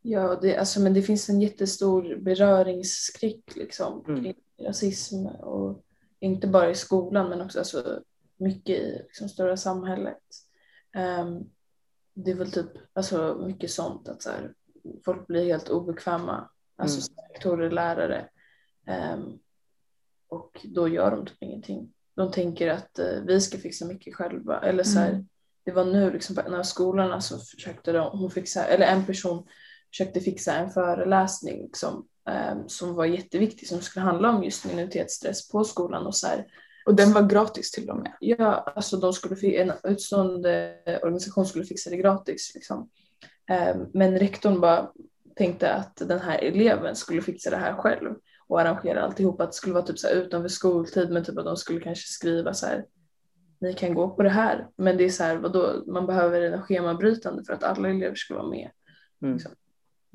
[0.03, 4.23] Ja, det, alltså, men det finns en jättestor beröringsskräck liksom, Mm.
[4.25, 4.35] kring
[4.67, 5.85] rasism och
[6.21, 8.03] inte bara i skolan men också alltså,
[8.37, 10.23] mycket i liksom, stora samhället.
[10.97, 11.45] Ehm,
[12.15, 14.55] det är väl typ alltså, mycket sånt att så här,
[15.05, 17.33] folk blir helt obekväma, alltså Mm.
[17.33, 18.29] rektorer, lärare.
[18.87, 19.39] Ehm,
[20.35, 21.93] och då gör de typ ingenting.
[22.17, 24.61] De tänker att eh, vi ska fixa mycket själva.
[24.61, 25.29] Eller så här, Mm.
[25.67, 29.07] Det var nu liksom, på en av skolorna så försökte de, hon fixa, eller en
[29.07, 29.47] person
[29.91, 35.49] försökte fixa en föreläsning liksom, ehm, som var jätteviktig som skulle handla om just minoritetsstress
[35.49, 36.47] på skolan och så här,
[36.87, 38.13] Och den var gratis till och med.
[38.21, 42.53] Ja, alltså de skulle, en utstående organisation skulle fixa det gratis.
[42.55, 42.91] Liksom.
[43.51, 44.91] Ehm, Men rektorn bara
[45.37, 48.15] tänkte att den här eleven skulle fixa det här själv.
[48.47, 49.41] Och arrangera alltihop.
[49.41, 52.07] Att det skulle vara typ så här utanför skoltid men typ att de skulle kanske
[52.07, 52.85] skriva så här
[53.61, 54.69] ni kan gå på det här.
[54.77, 58.35] Men det är så här, vadå, man behöver en schemabrytande för att alla elever ska
[58.35, 58.71] vara med.
[59.23, 59.35] Mm.
[59.35, 59.53] Liksom.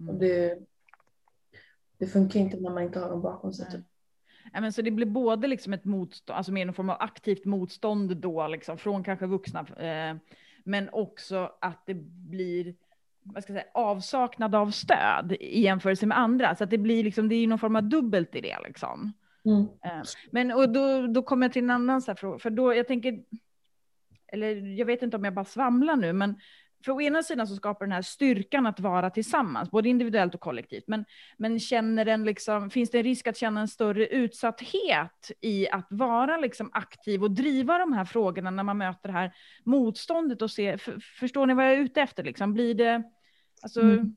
[0.08, 0.60] Och det,
[1.98, 3.72] det funkar inte när man inte har dem bakom sig.
[3.72, 3.86] Typ.
[4.54, 7.46] Ja, men så det blir både liksom ett motstånd, alltså mer någon form av aktivt
[7.46, 10.18] motstånd då, liksom, från kanske vuxna, eh,
[10.63, 11.94] men också att det
[12.30, 12.76] blir
[13.24, 16.56] vad ska jag säga, avsaknad av stöd i jämförelse med andra.
[16.56, 19.14] Så att det blir liksom, det är någon form av dubbelt i det liksom.
[19.46, 19.62] Mm.
[19.62, 22.76] Eh, Men och då, då kommer jag till en annan så här fråga, för då
[22.76, 23.20] jag tänker,
[24.32, 26.40] eller jag vet inte om jag bara svamlar nu, men
[26.86, 30.42] för å ena sidan så skapar den här styrkan att vara tillsammans, både individuellt och
[30.42, 31.06] kollektivt, men,
[31.38, 35.88] men känner den liksom, finns det en risk att känna en större utsatthet i att
[35.89, 40.52] vara liksom aktiv och driva de här frågorna när man möter det här motståndet och
[40.52, 42.54] se, för, förstår ni vad jag är ute efter liksom?
[42.54, 43.04] Blir det,
[43.62, 44.15] alltså, Mm.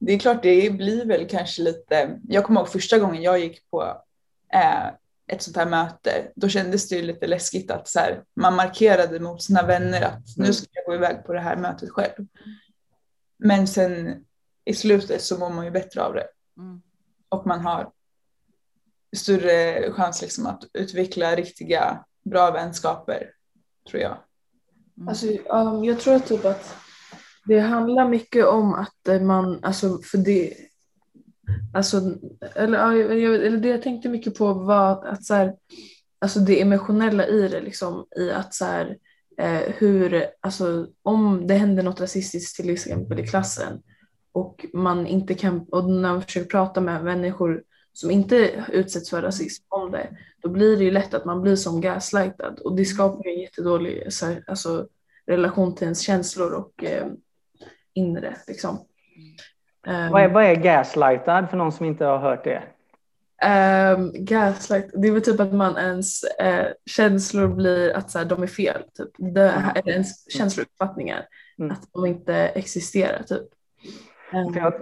[0.00, 3.70] Det är klart, det blir väl kanske lite, jag kommer ihåg första gången jag gick
[3.70, 3.82] på
[4.54, 4.90] eh,
[5.28, 9.20] ett sånt här möte, då kändes det ju lite läskigt att så här, man markerade
[9.20, 12.26] mot sina vänner att nu ska jag gå iväg på det här mötet själv.
[13.38, 14.24] Men sen
[14.64, 16.26] i slutet så mår man ju bättre av det
[16.58, 16.82] mm,
[17.28, 17.90] och man har
[19.16, 23.32] större chans liksom att utveckla riktiga bra vänskaper,
[23.90, 24.18] tror jag.
[24.96, 26.76] mm, Alltså, um, jag tror typ att
[27.44, 30.54] det handlar mycket om att man, alltså för det,
[31.74, 32.00] alltså,
[32.54, 35.54] eller, jag- eller det jag tänkte mycket på var att så här,
[36.18, 38.96] alltså det emotionella i det liksom, i att så här,
[39.38, 43.82] eh, hur, alltså om det händer något rasistiskt till exempel i klassen
[44.32, 49.22] och man inte kan, och när man försöker prata med människor som inte utsätts för
[49.22, 50.08] rasism om det,
[50.42, 54.12] då blir det ju lätt att man blir som gaslightad och det skapar en jättedålig
[54.12, 54.88] så här, alltså,
[55.26, 57.06] relation till ens känslor och eh,
[57.94, 58.36] inre.
[58.46, 58.78] Liksom.
[59.88, 62.62] Um, Vad, är, vad är gaslightad för någon som inte har hört det?
[63.42, 68.24] ehm, gaslight, det är väl typ att man ens eh, känslor blir att så här,
[68.24, 68.82] de är fel.
[68.98, 69.08] Typ.
[69.18, 71.26] Det här är ens känslouppfattningar,
[71.58, 71.70] Mm.
[71.72, 73.22] att de inte existerar.
[73.22, 73.46] Typ.
[74.32, 74.72] Ehm, För jag,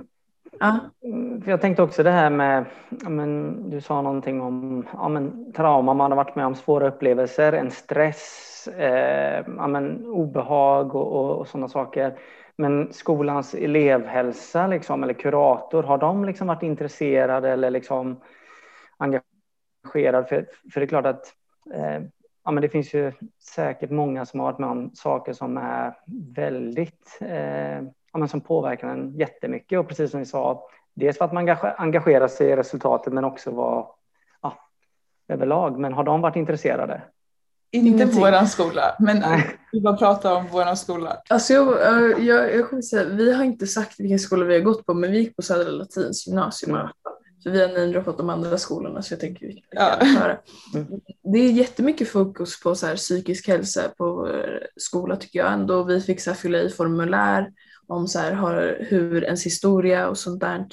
[0.61, 0.79] ja.
[1.05, 5.53] Mm, För jag tänkte också det här med, men, du sa någonting om ja, men,
[5.53, 11.13] trauma, man har varit med om svåra upplevelser, en stress, eh, ja, men, obehag och,
[11.13, 12.19] och, och sådana saker.
[12.59, 18.21] Men skolans elevhälsa liksom, eller kurator, har de liksom varit intresserade eller liksom
[18.97, 20.27] engagerade?
[20.27, 21.35] För, för det är klart att
[21.75, 22.03] eh,
[22.45, 23.13] ja, men det finns ju
[23.55, 25.95] säkert många som har varit med om saker som är
[26.35, 29.79] väldigt eh, ja, men som påverkar en jättemycket.
[29.79, 33.51] Och precis som vi sa, dels för att man engagerar sig i resultatet men också
[33.51, 33.87] vad,
[34.43, 34.53] ja,
[35.29, 35.79] överlag.
[35.79, 37.03] Men har de varit intresserade?
[37.71, 38.21] Inte Ingenting.
[38.21, 39.23] våran skola, men
[39.73, 41.17] vi bara pratar om våran skola.
[41.29, 44.61] Alltså jag, eh, jag, jag kommer säga, vi har inte sagt vilken skola vi har
[44.61, 46.73] gått på, men vi gick på Södra Latins gymnasium.
[46.77, 46.89] fall.
[47.39, 50.07] Så vi har namedroppat de andra skolorna så jag tänker vi kan Ja.
[50.07, 50.39] höra.
[50.75, 50.87] Mm.
[51.33, 55.83] Det är jättemycket fokus på så här, psykisk hälsa på vår skola tycker jag ändå.
[55.83, 57.53] Vi fick så här, fylla i formulär
[57.87, 60.67] om så här, har, hur ens historia och sånt där.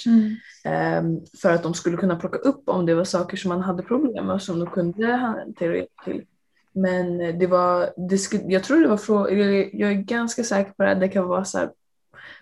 [0.64, 3.84] Ehm, för att de skulle kunna plocka upp om det var saker som man hade
[3.84, 6.24] problem med och som de kunde hantera till.
[6.74, 9.32] Men eh, det var, det skulle, jag tror det var fråga,
[9.74, 11.72] jag, är ganska säker på det, det kan vara så här,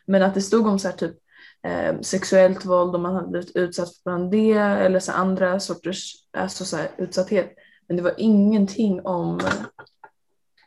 [0.05, 1.15] men att det stod om så här typ
[1.63, 6.65] eh, sexuellt våld om man hade blivit utsatt för det eller så andra sorters alltså
[6.65, 7.53] så här, utsatthet.
[7.87, 9.39] Men det var ingenting om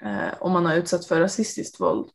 [0.03, 2.09] eh, om man har utsatts för rasistiskt våld.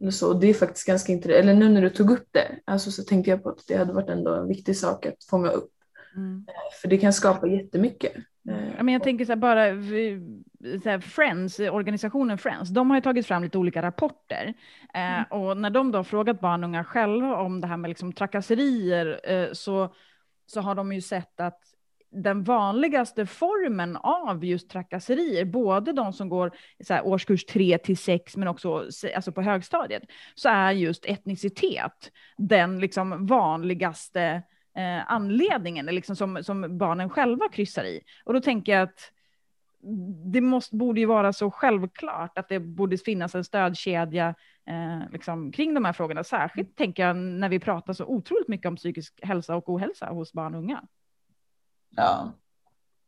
[0.00, 0.32] Eller så.
[0.32, 1.42] Det är faktiskt ganska intressant.
[1.42, 3.92] Eller nu när du tog upp det alltså så tänkte jag på att det hade
[3.92, 5.70] varit ändå en viktig sak att fånga upp.
[6.16, 6.46] mm.
[6.80, 8.12] För det kan skapa jättemycket.
[8.42, 10.20] Ja, men jag tänker så här, bara vi- här,
[11.00, 14.54] Friends, organisationen Friends, de har ju tagit fram lite olika rapporter.
[14.94, 17.88] Eh, och när de då har frågat barn och unga själva om det här med
[17.88, 19.94] liksom trakasserier eh, så,
[20.46, 21.60] så har de ju sett att
[22.12, 26.52] den vanligaste formen av just trakasserier, både de som går
[26.88, 30.02] här, årskurs 3 till 6 men också alltså på högstadiet,
[30.34, 34.22] så är just etnicitet den liksom vanligaste
[34.76, 38.00] eh, anledningen liksom som, som barnen själva kryssar i.
[38.24, 39.12] Och då tänker jag att
[40.24, 44.34] det måste, borde ju vara så självklart att det borde finnas en stödkedja
[44.66, 46.24] eh, liksom, kring de här frågorna.
[46.24, 50.32] Särskilt tänker jag när vi pratar så otroligt mycket om psykisk hälsa och ohälsa hos
[50.32, 50.82] barn och unga.
[51.96, 52.32] Ja.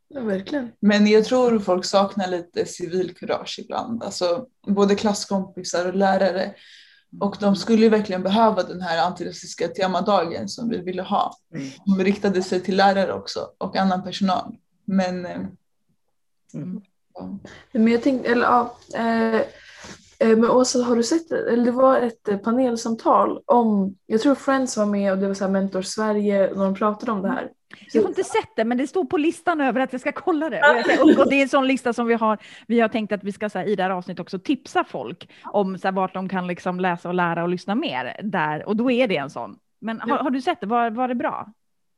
[0.09, 0.73] ja, verkligen.
[0.81, 4.03] Men jag tror folk saknar lite civilkurage ibland.
[4.03, 6.55] Alltså både klasskompisar och lärare.
[7.21, 11.37] Och de skulle ju verkligen behöva den här antirasistiska temadagen som vi ville ha.
[11.55, 11.69] Mm.
[11.87, 14.57] Som riktade sig till lärare också och annan personal.
[14.85, 15.41] Men eh,
[16.55, 16.83] Mm.
[17.73, 19.43] Men jag tänkte, eller ja, eh,
[20.23, 21.53] Eh, Men Åsa, har du sett det?
[21.53, 25.35] Eller det var ett eh, panelsamtal om, jag tror Friends var med och det var
[25.35, 27.51] så här Mentor Sverige och de pratade om det här.
[27.93, 30.51] Jag har inte sett det, men det står på listan över att jag ska kolla
[30.51, 30.59] det.
[30.59, 32.39] Och, jag, och det är en sån lista som vi har.
[32.67, 35.31] Vi har tänkt att vi ska så här, i det här avsnittet också tipsa folk
[35.45, 38.69] om så här, vart de kan liksom läsa och lära och lyssna mer där.
[38.69, 39.57] Och då är det en sån.
[39.81, 40.67] Men har, har du sett det?
[40.67, 41.53] Var, var det bra?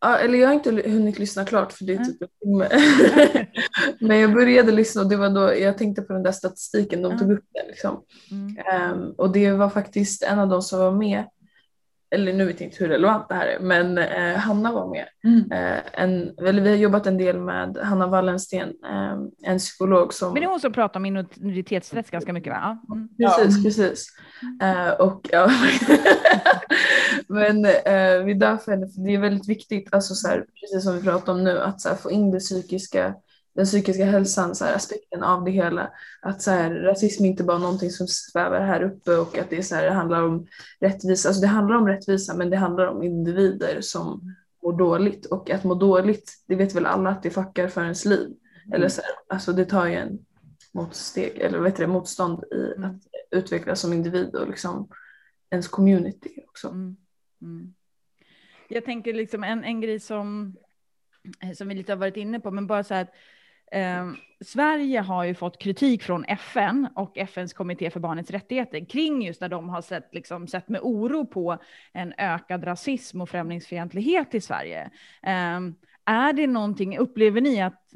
[0.04, 2.08] Ja, eller jag har inte hunnit lyssna klart för det är Mm.
[2.08, 2.68] typ en timme.
[4.00, 7.18] Men jag började lyssna och det var då jag tänkte på den där statistiken, de
[7.18, 8.02] tog upp det liksom.
[8.30, 8.56] Mm.
[8.58, 11.24] Ehm, och det var faktiskt en av de som var med,
[12.10, 15.04] eller nu vet jag inte hur relevant det här är, men eh, Hanna var med.
[15.24, 15.52] Mm.
[15.52, 19.16] Eh, en, eller vi har jobbat en del med Hanna Wallensten, eh,
[19.50, 20.32] en psykolog som...
[20.32, 22.78] Men det är hon som pratar om minoritetsrätt ganska mycket, va?
[22.92, 23.08] Mm.
[23.18, 24.06] Precis, precis.
[24.62, 25.50] Eh, och, ja.
[27.28, 30.84] Men eh, vi dör för henne, för det är väldigt viktigt, alltså, så här, precis
[30.84, 33.14] som vi pratar om nu, att så här, få in det psykiska,
[33.54, 35.90] den psykiska hälsan, så här, aspekten av det hela.
[36.22, 39.56] Att så här, rasism är inte bara någonting som svävar här uppe och att det,
[39.56, 40.46] är, så här, det handlar om
[40.80, 41.28] rättvisa.
[41.28, 45.64] Alltså det handlar om rättvisa men det handlar om individer som mår dåligt och att
[45.64, 48.30] må dåligt, det vet väl alla att det fuckar för ens liv.
[48.72, 50.18] Eller så här, alltså det tar ju en
[50.74, 52.90] motsteg, eller heter det, motstånd i Mm.
[52.90, 54.88] att utvecklas som individ och liksom
[55.50, 56.68] ens community också.
[56.68, 56.96] Mm.
[57.42, 57.74] Mm.
[58.68, 60.56] Jag tänker liksom en, en grej som,
[61.54, 63.12] som vi lite har varit inne på, men bara så här att
[63.72, 64.12] eh,
[64.44, 69.40] Sverige har ju fått kritik från FN och FNs kommitté för barnets rättigheter kring just
[69.40, 71.58] när de har sett, liksom, sett med oro på
[71.92, 74.90] en ökad rasism och främlingsfientlighet i Sverige.
[75.22, 75.60] Eh,
[76.04, 77.92] är det någonting, upplever ni att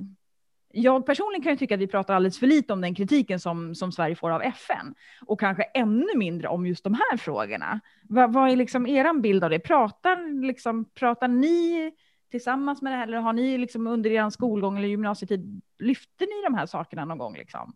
[0.73, 3.75] jag personligen kan ju tycka att vi pratar alldeles för lite om den kritiken som,
[3.75, 4.95] som Sverige får av FN
[5.27, 7.81] och kanske ännu mindre om just de här frågorna.
[8.03, 9.59] Vad, vad är liksom er bild av det?
[9.59, 11.93] Pratar, liksom, pratar ni
[12.31, 16.45] tillsammans med det här eller har ni liksom under er skolgång eller gymnasietid, lyfter ni
[16.45, 17.37] de här sakerna någon gång?
[17.37, 17.75] Liksom?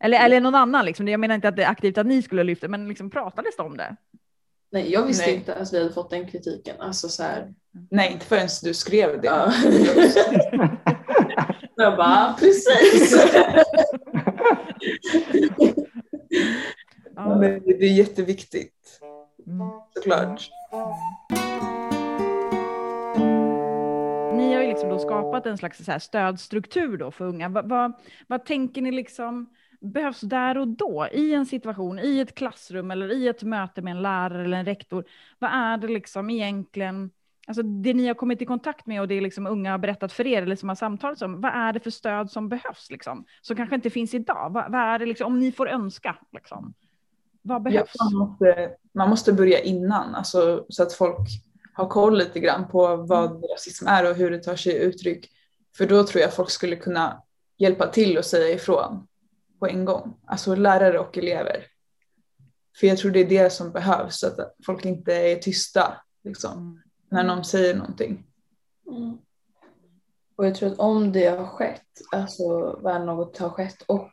[0.00, 1.08] Eller, eller någon annan, liksom.
[1.08, 3.62] jag menar inte att det är aktivt att ni skulle lyfta, men liksom, pratades det
[3.62, 3.96] om det?
[4.70, 5.34] Nej, jag visste Nej.
[5.34, 6.80] inte att vi hade fått den kritiken.
[6.80, 7.54] Alltså så här,
[7.90, 9.26] Nej, inte förrän du skrev det.
[9.26, 9.52] ja.
[11.78, 13.26] jag bara, precis.
[17.16, 17.38] Ja.
[17.38, 19.00] Men det är jätteviktigt,
[19.46, 19.68] Mm.
[19.94, 20.50] såklart.
[24.36, 27.48] Ni har ju liksom då skapat en slags så här stödstruktur då för unga.
[27.48, 27.92] Vad, vad,
[28.26, 29.46] vad tänker ni liksom
[29.80, 33.90] behövs där och då i en situation, i ett klassrum eller i ett möte med
[33.90, 35.04] en lärare eller en rektor?
[35.38, 37.10] Vad är det liksom egentligen,
[37.48, 40.26] alltså det ni har kommit i kontakt med och det liksom unga har berättat för
[40.26, 43.24] er eller som har samtalat om, vad är det för stöd som behövs liksom?
[43.42, 44.50] Som kanske inte finns idag?
[44.52, 46.74] Vad, vad är det liksom, om ni får önska liksom?
[47.42, 47.92] Vad Ja, behövs?
[48.00, 51.28] man, måste, man måste börja innan, alltså, så att folk
[51.72, 55.30] har koll lite grann på vad rasism är och hur det tar sig uttryck.
[55.76, 57.22] För då tror jag folk skulle kunna
[57.58, 59.06] hjälpa till och säga ifrån
[59.58, 60.16] på en gång.
[60.26, 61.64] Alltså lärare och elever.
[62.80, 65.94] För jag tror det är det som behövs, så att folk inte är tysta
[66.24, 66.82] liksom, Mm.
[67.08, 68.26] När någon säger någonting.
[68.86, 69.18] Mm.
[70.36, 74.10] Och jag tror att om det har skett, alltså när något har skett och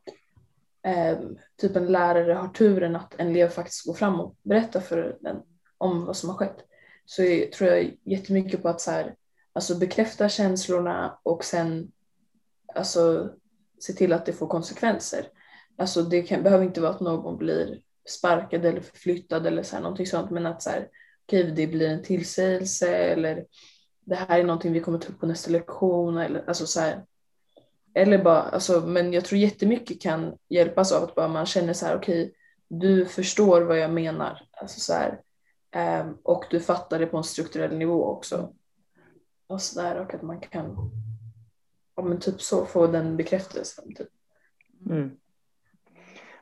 [0.86, 1.20] eh,
[1.58, 5.42] typ en lärare har turen att en elev faktiskt går fram och berättar för den
[5.78, 6.66] om vad som har skett,
[7.06, 9.16] så är, tror jag jättemycket på att så här,
[9.54, 11.92] alltså bekräfta känslorna och sen
[12.76, 13.30] alltså,
[13.80, 15.28] se till att det får konsekvenser.
[15.78, 19.84] Alltså det kan, behöver inte vara att någon blir sparkad eller förflyttad eller så här,
[19.84, 20.88] någonting sånt, men att så här,
[21.26, 23.46] okej, det blir en tillsägelse eller
[24.06, 27.06] det här är någonting vi kommer ta upp på nästa lektion eller alltså så här.
[27.94, 31.86] Eller bara, alltså, men jag tror jättemycket kan hjälpas av att bara man känner så
[31.86, 32.34] här, okej,
[32.68, 35.22] du förstår vad jag menar, alltså så här,
[36.02, 38.54] um, och du fattar det på en strukturell nivå också.
[39.48, 40.92] Och så där, och att man kan,
[41.96, 43.96] ja men typ så, få den bekräftelsen.
[43.96, 44.10] Typ.
[44.90, 45.12] Mm.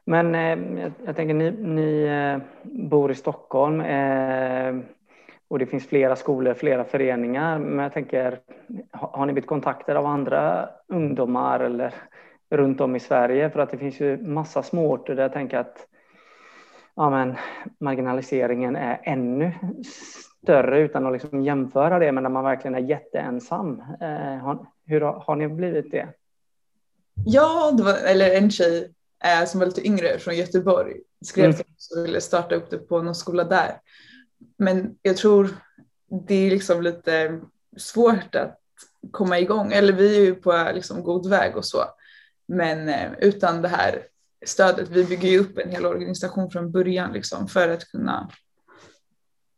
[0.06, 4.76] Men eh, jag, jag tänker ni, ni eh, bor i Stockholm eh,
[5.48, 7.60] och det finns flera skolor, flera föreningar.
[7.60, 8.40] Men jag tänker,
[8.92, 11.94] har, har ni blivit kontaktade av andra ungdomar eller
[12.50, 13.50] runt om i Sverige?
[13.50, 15.88] För att det finns ju massa småorter där jag tänker att
[16.96, 17.36] ja, men,
[17.80, 19.52] marginaliseringen är ännu
[20.42, 23.84] större utan att liksom jämföra det, med när man verkligen är jätteensam.
[24.02, 26.08] Eh, har, hur har, har ni blivit det?
[27.26, 28.94] Ja, det var, eller en tjej
[29.26, 30.96] eh, som var lite yngre från Göteborg
[31.26, 31.56] skrev Mm.
[31.58, 33.80] till oss och ville starta upp det på någon skola där.
[34.58, 35.50] Men jag tror
[36.28, 37.42] det är liksom lite
[37.78, 38.60] svårt att
[39.12, 39.72] komma igång.
[39.74, 41.84] Eller vi är ju på liksom god väg och så.
[42.48, 44.08] Men eh, utan det här
[44.46, 48.30] stödet, vi bygger ju upp en hel organisation från början liksom för att kunna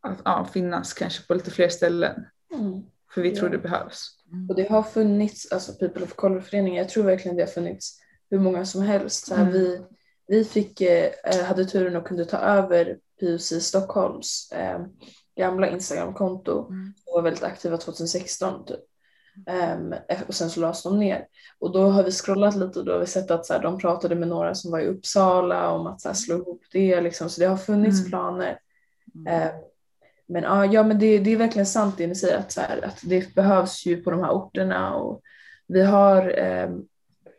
[0.02, 2.26] att, ja, finnas kanske på lite fler ställen.
[2.54, 2.82] Mm.
[3.14, 3.40] För vi Ja.
[3.40, 4.12] tror det behövs.
[4.50, 8.40] Och det har funnits, alltså People of Color-föreningen, jag tror verkligen det har funnits hur
[8.40, 9.28] många som helst.
[9.28, 9.54] Så här, Mm.
[9.54, 9.82] vi,
[10.28, 11.12] vi fick, eh,
[11.46, 14.80] hade turen och kunde ta över PUC Stockholms eh,
[15.38, 16.94] gamla Instagramkonto Mm.
[17.04, 18.80] som var väldigt aktiva 2016 typ.
[19.48, 19.94] Ehm,
[20.28, 21.28] och sen så lades de ner.
[21.60, 23.78] Och då har vi scrollat lite och då har vi sett att så här, de
[23.78, 27.02] pratade med några som var i Uppsala om att så här, slå ihop det.
[27.02, 27.30] Liksom.
[27.30, 28.10] Så det har funnits Mm.
[28.10, 28.60] planer.
[29.16, 29.42] Mm.
[29.42, 29.56] Ehm,
[30.28, 32.86] men ja, ja men det, det är verkligen sant det ni säger att, så här,
[32.86, 34.96] att det behövs ju på de här orterna.
[34.96, 35.22] Och
[35.68, 36.84] vi har ehm,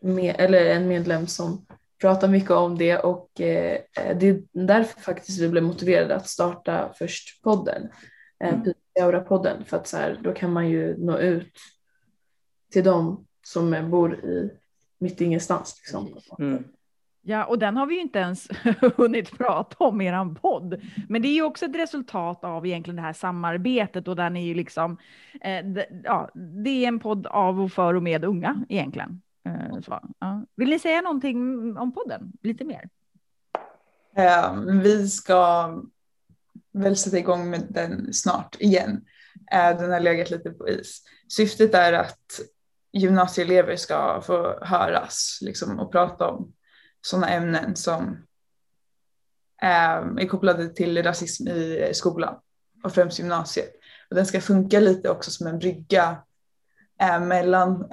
[0.03, 1.66] med, eller en medlem som
[2.01, 3.78] pratar mycket om det och eh,
[4.16, 7.88] det är därför faktiskt vi blev motiverade att starta först podden.
[8.44, 8.72] Eh, Mm.
[9.01, 11.53] Aura-podden för att så här, då kan man ju nå ut
[12.72, 14.51] till dem som bor i
[14.99, 15.76] mitt ingenstans.
[15.78, 16.18] Liksom.
[16.38, 16.64] Mm.
[17.22, 18.49] Ja, och den har vi ju inte ens
[18.97, 20.82] hunnit prata om i eran podd.
[21.09, 24.47] Men det är ju också ett resultat av egentligen det här samarbetet och där ni
[24.47, 24.97] ju liksom,
[25.40, 25.66] eh,
[26.05, 29.22] ja, det är en podd av och för och med unga egentligen.
[29.47, 30.47] Eh, så, ja.
[30.57, 31.36] Vill ni säga någonting
[31.76, 32.32] om podden?
[32.42, 32.88] Lite mer?
[34.16, 35.70] Eh, vi ska
[36.72, 39.05] väl sätta igång med den snart igen.
[39.53, 41.03] Eh, den har legat lite på is.
[41.28, 42.40] Syftet är att
[42.92, 46.53] gymnasieelever ska få höras liksom, och prata om
[47.01, 48.26] sådana ämnen som
[49.62, 52.38] är kopplade till rasism i skolan
[52.84, 53.70] och främst gymnasiet.
[54.11, 56.16] Och den ska funka lite också som en brygga
[57.20, 57.88] mellan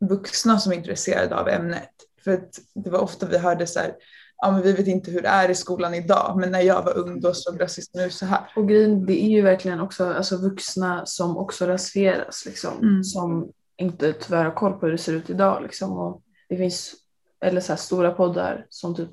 [0.00, 1.90] vuxna som är intresserade av ämnet.
[2.24, 3.94] För att det var ofta vi hörde så här,
[4.42, 6.98] ja men vi vet inte hur det är i skolan idag, men när jag var
[6.98, 8.52] ung då såg rasismen ut så här.
[8.56, 13.04] Och grejen, det är ju verkligen också alltså, vuxna som också rasifieras, liksom, Mm.
[13.04, 15.62] som inte tyvärr har koll på hur det ser ut idag.
[15.62, 16.94] Liksom, och det finns
[17.40, 19.10] eller så här, stora poddar som typ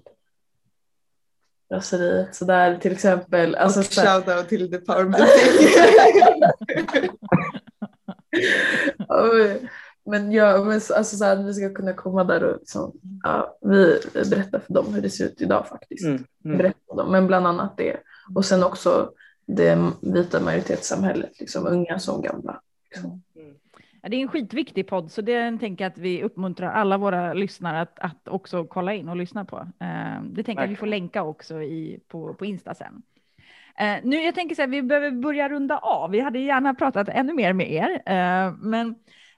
[1.71, 3.55] Raseriet, så där till exempel.
[3.55, 5.05] Alltså, och shoutout till The Power
[10.05, 12.91] men ja, men så- alltså så här, vi ska kunna komma där och liksom,
[13.23, 13.99] ja, vi
[14.29, 16.05] berättar för dem hur det ser ut idag faktiskt.
[16.05, 16.23] Mm.
[16.45, 16.57] Mm.
[16.57, 17.97] Berätta för dem, men bland annat det.
[18.35, 19.11] Och sen också
[19.45, 22.61] det vita majoritetssamhället, liksom unga som gamla.
[22.89, 23.21] Liksom.
[24.01, 27.33] Ja, det är en skitviktig podd, så det tänker jag att vi uppmuntrar alla våra
[27.33, 29.57] lyssnare att, att också kolla in och lyssna på.
[29.57, 33.01] Eh, det tänker jag att vi får länka också i, på, på Insta sen.
[33.79, 36.11] Eh, nu, jag tänker så här, vi behöver börja runda av.
[36.11, 38.95] Vi hade gärna pratat ännu mer med er, eh, men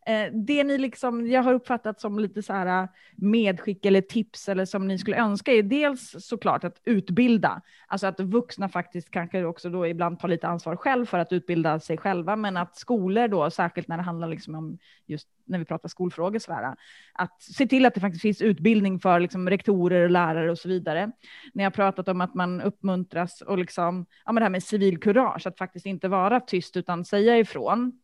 [0.08, 4.49] Eh, det ni liksom, jag har uppfattat som lite så här eh, medskick eller tips
[4.49, 9.45] eller som ni skulle önska är dels såklart att utbilda, alltså att vuxna faktiskt kanske
[9.45, 13.28] också då ibland tar lite ansvar själv för att utbilda sig själva, men att skolor
[13.28, 16.74] då, särskilt när det handlar liksom om just när vi pratar skolfrågor, så här, eh,
[17.14, 20.68] att se till att det faktiskt finns utbildning för liksom rektorer och lärare och så
[20.68, 21.12] vidare.
[21.53, 25.47] Ni har pratat om att man uppmuntras och liksom, ja men det här med civilkurage,
[25.47, 27.99] att faktiskt inte vara tyst utan säga ifrån.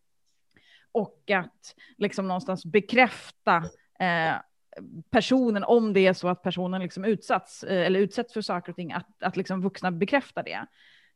[0.91, 3.57] Och att liksom någonstans bekräfta
[3.99, 4.35] eh,
[5.09, 8.75] personen om det är så att personen liksom utsatts eh, eller utsätts för saker och
[8.75, 10.65] ting, att, att liksom vuxna bekräftar det.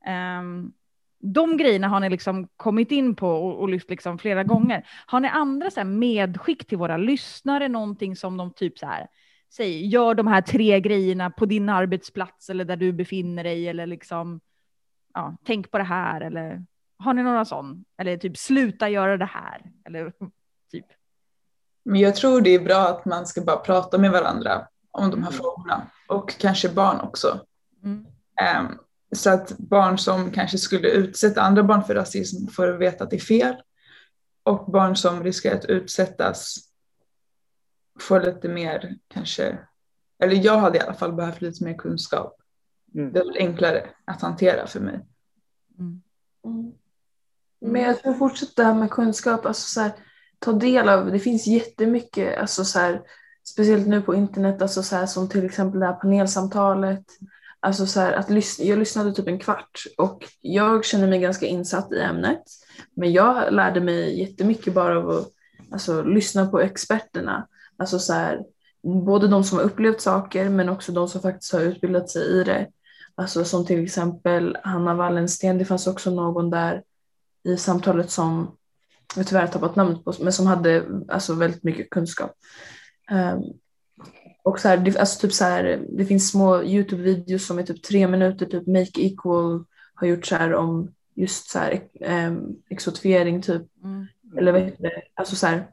[0.05, 0.73] Ehm,
[1.19, 4.87] de grejerna har ni liksom kommit in på och, och lyft liksom flera gånger.
[5.05, 9.07] Har ni andra så här medskick till våra lyssnare, någonting som de typ så här,
[9.49, 13.87] säg, gör de här tre grejerna på din arbetsplats eller där du befinner dig eller
[13.87, 14.41] liksom,
[15.13, 16.65] ja, tänk på det här eller
[16.97, 17.85] har ni några sån?
[17.97, 20.13] Eller typ sluta göra det här eller
[20.71, 20.85] typ.
[21.85, 25.23] Men jag tror det är bra att man ska bara prata med varandra om de
[25.23, 25.41] här Mm.
[25.41, 27.45] frågorna och kanske barn också.
[27.83, 28.05] Mm.
[28.41, 28.79] Ehm,
[29.15, 33.15] så att barn som kanske skulle utsätta andra barn för rasism får veta att det
[33.15, 33.55] är fel
[34.43, 36.55] och barn som riskerar att utsättas
[37.99, 39.57] får lite mer kanske,
[40.19, 42.41] eller jag hade i alla fall behövt lite mer kunskap.
[42.95, 43.13] Mm.
[43.13, 44.99] Det är enklare att hantera för mig.
[45.79, 46.01] Mm.
[47.61, 47.73] Mm.
[47.73, 49.91] Men jag tror fortsätta det här med kunskap, alltså så här,
[50.39, 53.01] ta del av, det finns jättemycket, alltså så här,
[53.43, 57.05] speciellt nu på internet, alltså så här, som till exempel det här panelsamtalet.
[57.59, 61.45] Alltså så här, att lyssna, jag lyssnade typ en kvart och jag känner mig ganska
[61.45, 62.43] insatt i ämnet.
[62.95, 65.27] Men jag lärde mig jättemycket bara av att
[65.71, 67.47] alltså, lyssna på experterna.
[67.77, 68.41] Alltså så här,
[68.83, 72.43] både de som har upplevt saker men också de som faktiskt har utbildat sig i
[72.43, 72.67] det.
[73.15, 76.83] Alltså som till exempel Hanna Wallensten, det fanns också någon där
[77.45, 78.57] i samtalet som
[79.15, 82.31] jag tyvärr har tappat namnet på, men som hade alltså, väldigt mycket kunskap.
[83.11, 83.43] Um,
[84.43, 87.83] och så här, det, alltså, typ så här, det finns små YouTube-videos som är typ
[87.83, 91.87] tre minuter, typ Make Equal har gjort så här om just så här,
[92.27, 93.61] um, exotifiering typ.
[93.83, 94.07] Mm.
[94.37, 95.01] Eller vad heter det?
[95.13, 95.67] Alltså så här,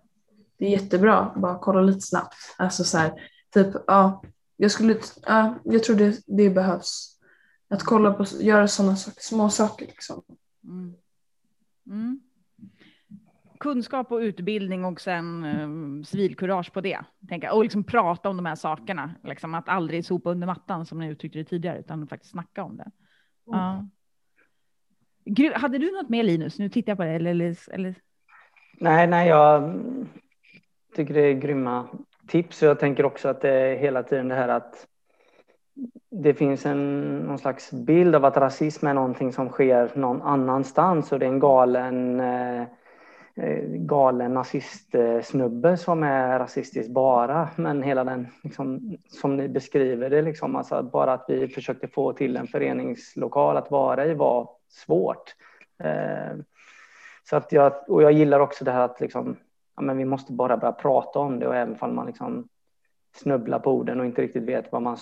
[0.59, 2.35] det är jättebra, bara kolla lite snabbt.
[2.57, 3.13] Alltså så här,
[3.55, 4.23] typ, ja,
[4.57, 4.97] jag skulle,
[5.27, 7.19] ja, jag tror det, det behövs.
[7.69, 10.23] Att kolla på, göra sådana saker, små saker liksom.
[10.65, 10.95] Mm.
[11.87, 12.21] Mm.
[13.59, 17.01] kunskap och utbildning och sen eh, civilkurage på det.
[17.29, 17.53] Tänka.
[17.53, 19.15] Och liksom prata om de här sakerna.
[19.25, 22.77] Liksom att aldrig sopa under mattan som ni uttryckte det tidigare, utan faktiskt snacka om
[22.77, 22.91] det.
[23.47, 23.89] Ja.
[25.25, 26.59] Gru- Hade du något mer Linus?
[26.59, 27.11] Nu tittar jag på det.
[27.11, 27.95] Eller, eller.
[28.81, 29.81] Nej, nej, jag
[30.97, 31.89] tycker det är grymma
[32.27, 32.63] tips.
[32.63, 34.87] Jag tänker också att det är hela tiden det här att
[36.13, 41.13] det finns en någon slags bild av att rasism är någonting som sker någon annanstans
[41.13, 42.63] och det är en galen eh,
[43.35, 47.49] eh galen nazistsnubbe som är rasistisk bara.
[47.57, 52.13] Men hela den, liksom, som ni beskriver det, liksom, alltså bara att vi försökte få
[52.13, 55.35] till en föreningslokal att vara i var svårt.
[55.85, 56.37] Eh,
[57.31, 59.37] så att jag, och jag gillar också det här att liksom,
[59.77, 62.49] ja, men vi måste bara börja prata om det och även om man liksom
[63.15, 64.97] snubblar på orden och inte riktigt vet vad man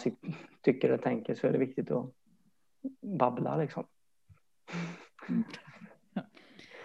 [0.60, 2.06] tycker och tänker så är det viktigt att
[3.00, 3.84] babbla liksom.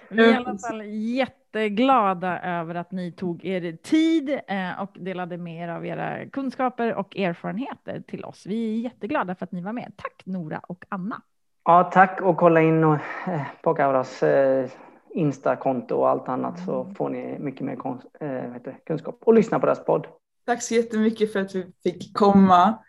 [0.09, 5.37] Vi är i alla fall jätteglada över att ni tog er tid eh, och delade
[5.37, 8.45] med er av era kunskaper och erfarenheter till oss.
[8.45, 9.93] Vi är jätteglada för att ni var med.
[9.95, 11.21] Tack Nora och Anna.
[11.63, 12.97] Ja, tack och kolla in och,
[13.27, 14.69] eh, på Gauras eh,
[15.09, 16.95] Insta-konto och allt annat så mm.
[16.95, 17.77] får ni mycket mer
[18.19, 20.07] eh, kunskap och lyssna på deras podd.
[20.45, 22.79] Tack så jättemycket för att vi fick komma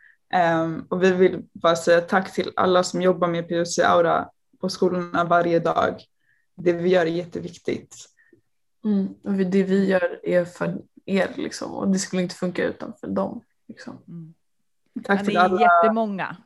[0.62, 4.28] um, och vi vill bara säga tack till alla som jobbar med PUC Aura
[4.60, 6.02] på skolorna varje dag.
[6.56, 7.96] Det vi gör är jätteviktigt.
[8.84, 9.08] Mm.
[9.22, 13.06] Och det vi gör är för er liksom och det skulle inte funka utan för
[13.06, 13.42] dem.
[13.68, 13.98] Liksom.
[14.08, 14.34] Mm.
[15.04, 15.56] Tack till alla.
[15.56, 16.36] Det är jättemånga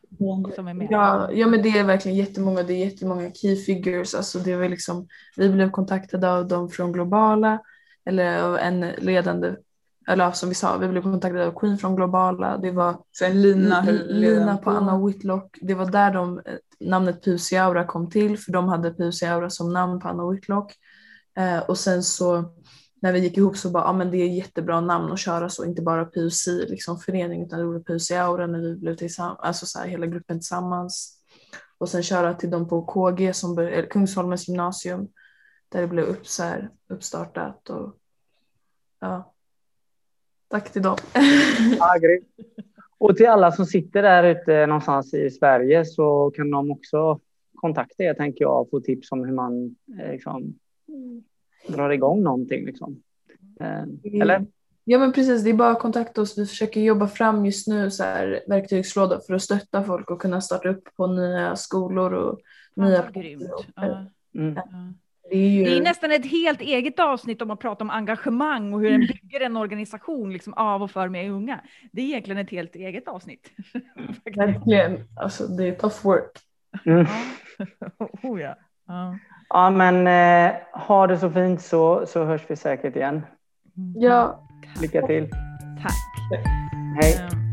[0.55, 0.89] som är med.
[0.91, 2.63] Ja, ja, men det är verkligen jättemånga.
[2.63, 4.15] Det är jättemånga key figures.
[4.15, 7.59] Alltså det var liksom, vi blev kontaktade av dem från Globala
[8.05, 9.55] eller av en ledande
[10.09, 12.59] eller som vi sa, vi blev kontaktade av Queen från Globala.
[12.59, 15.59] Det var Sen Lina, Lina på Anna Whitlock.
[15.61, 16.43] Det var där de,
[16.81, 20.75] namnet Pusi Aura kom till för de hade Pusi Aura som namn på Anna Whitlock.
[21.39, 22.55] Eh, och sen så
[23.03, 25.65] när vi gick ihop så bara, ja men det är jättebra namn att köra så,
[25.65, 29.67] inte bara PUC liksom förening utan det var PUC Aura när vi blev tillsammans, alltså
[29.67, 31.17] så här, hela gruppen tillsammans.
[31.79, 35.09] Och sen köra till dem på KG, som eller Kungsholmens gymnasium,
[35.69, 37.71] där det blev upp, så här, uppstartat.
[37.71, 37.95] Och,
[39.01, 39.35] ja.
[40.51, 40.97] Tack till dem.
[41.79, 41.99] ja,
[42.99, 47.21] och till alla som sitter där ute någonstans i Sverige så kan de också
[47.55, 50.55] kontakta er, tänker jag, och få tips om hur man eh, liksom,
[51.69, 52.65] drar igång någonting.
[52.65, 53.03] Liksom.
[53.61, 54.47] Eh, eller?
[54.85, 56.39] Ja men precis, det är bara att kontakta oss.
[56.39, 60.41] Vi försöker jobba fram just nu så här, verktygslåda för att stötta folk och kunna
[60.41, 62.41] starta upp på nya skolor och
[62.75, 63.11] ja, nya...
[63.11, 63.51] Grymt.
[63.77, 64.07] Ja.
[64.35, 64.59] Mm.
[65.31, 65.65] Det är, ju...
[65.65, 69.01] det är, nästan ett helt eget avsnitt om att prata om engagemang och hur en
[69.01, 71.61] bygger en organisation liksom av och för med unga.
[71.93, 73.51] Det är egentligen ett helt eget avsnitt.
[74.37, 76.39] Verkligen, alltså det är tough work.
[76.87, 77.07] Mm.
[78.23, 78.57] oh, ja.
[78.87, 79.19] ja.
[79.49, 83.23] Ja, men eh, ha det så fint så, så hörs vi säkert igen.
[83.95, 84.49] Ja.
[84.81, 85.29] Lycka till.
[85.83, 86.41] Tack.
[87.03, 87.50] Hej.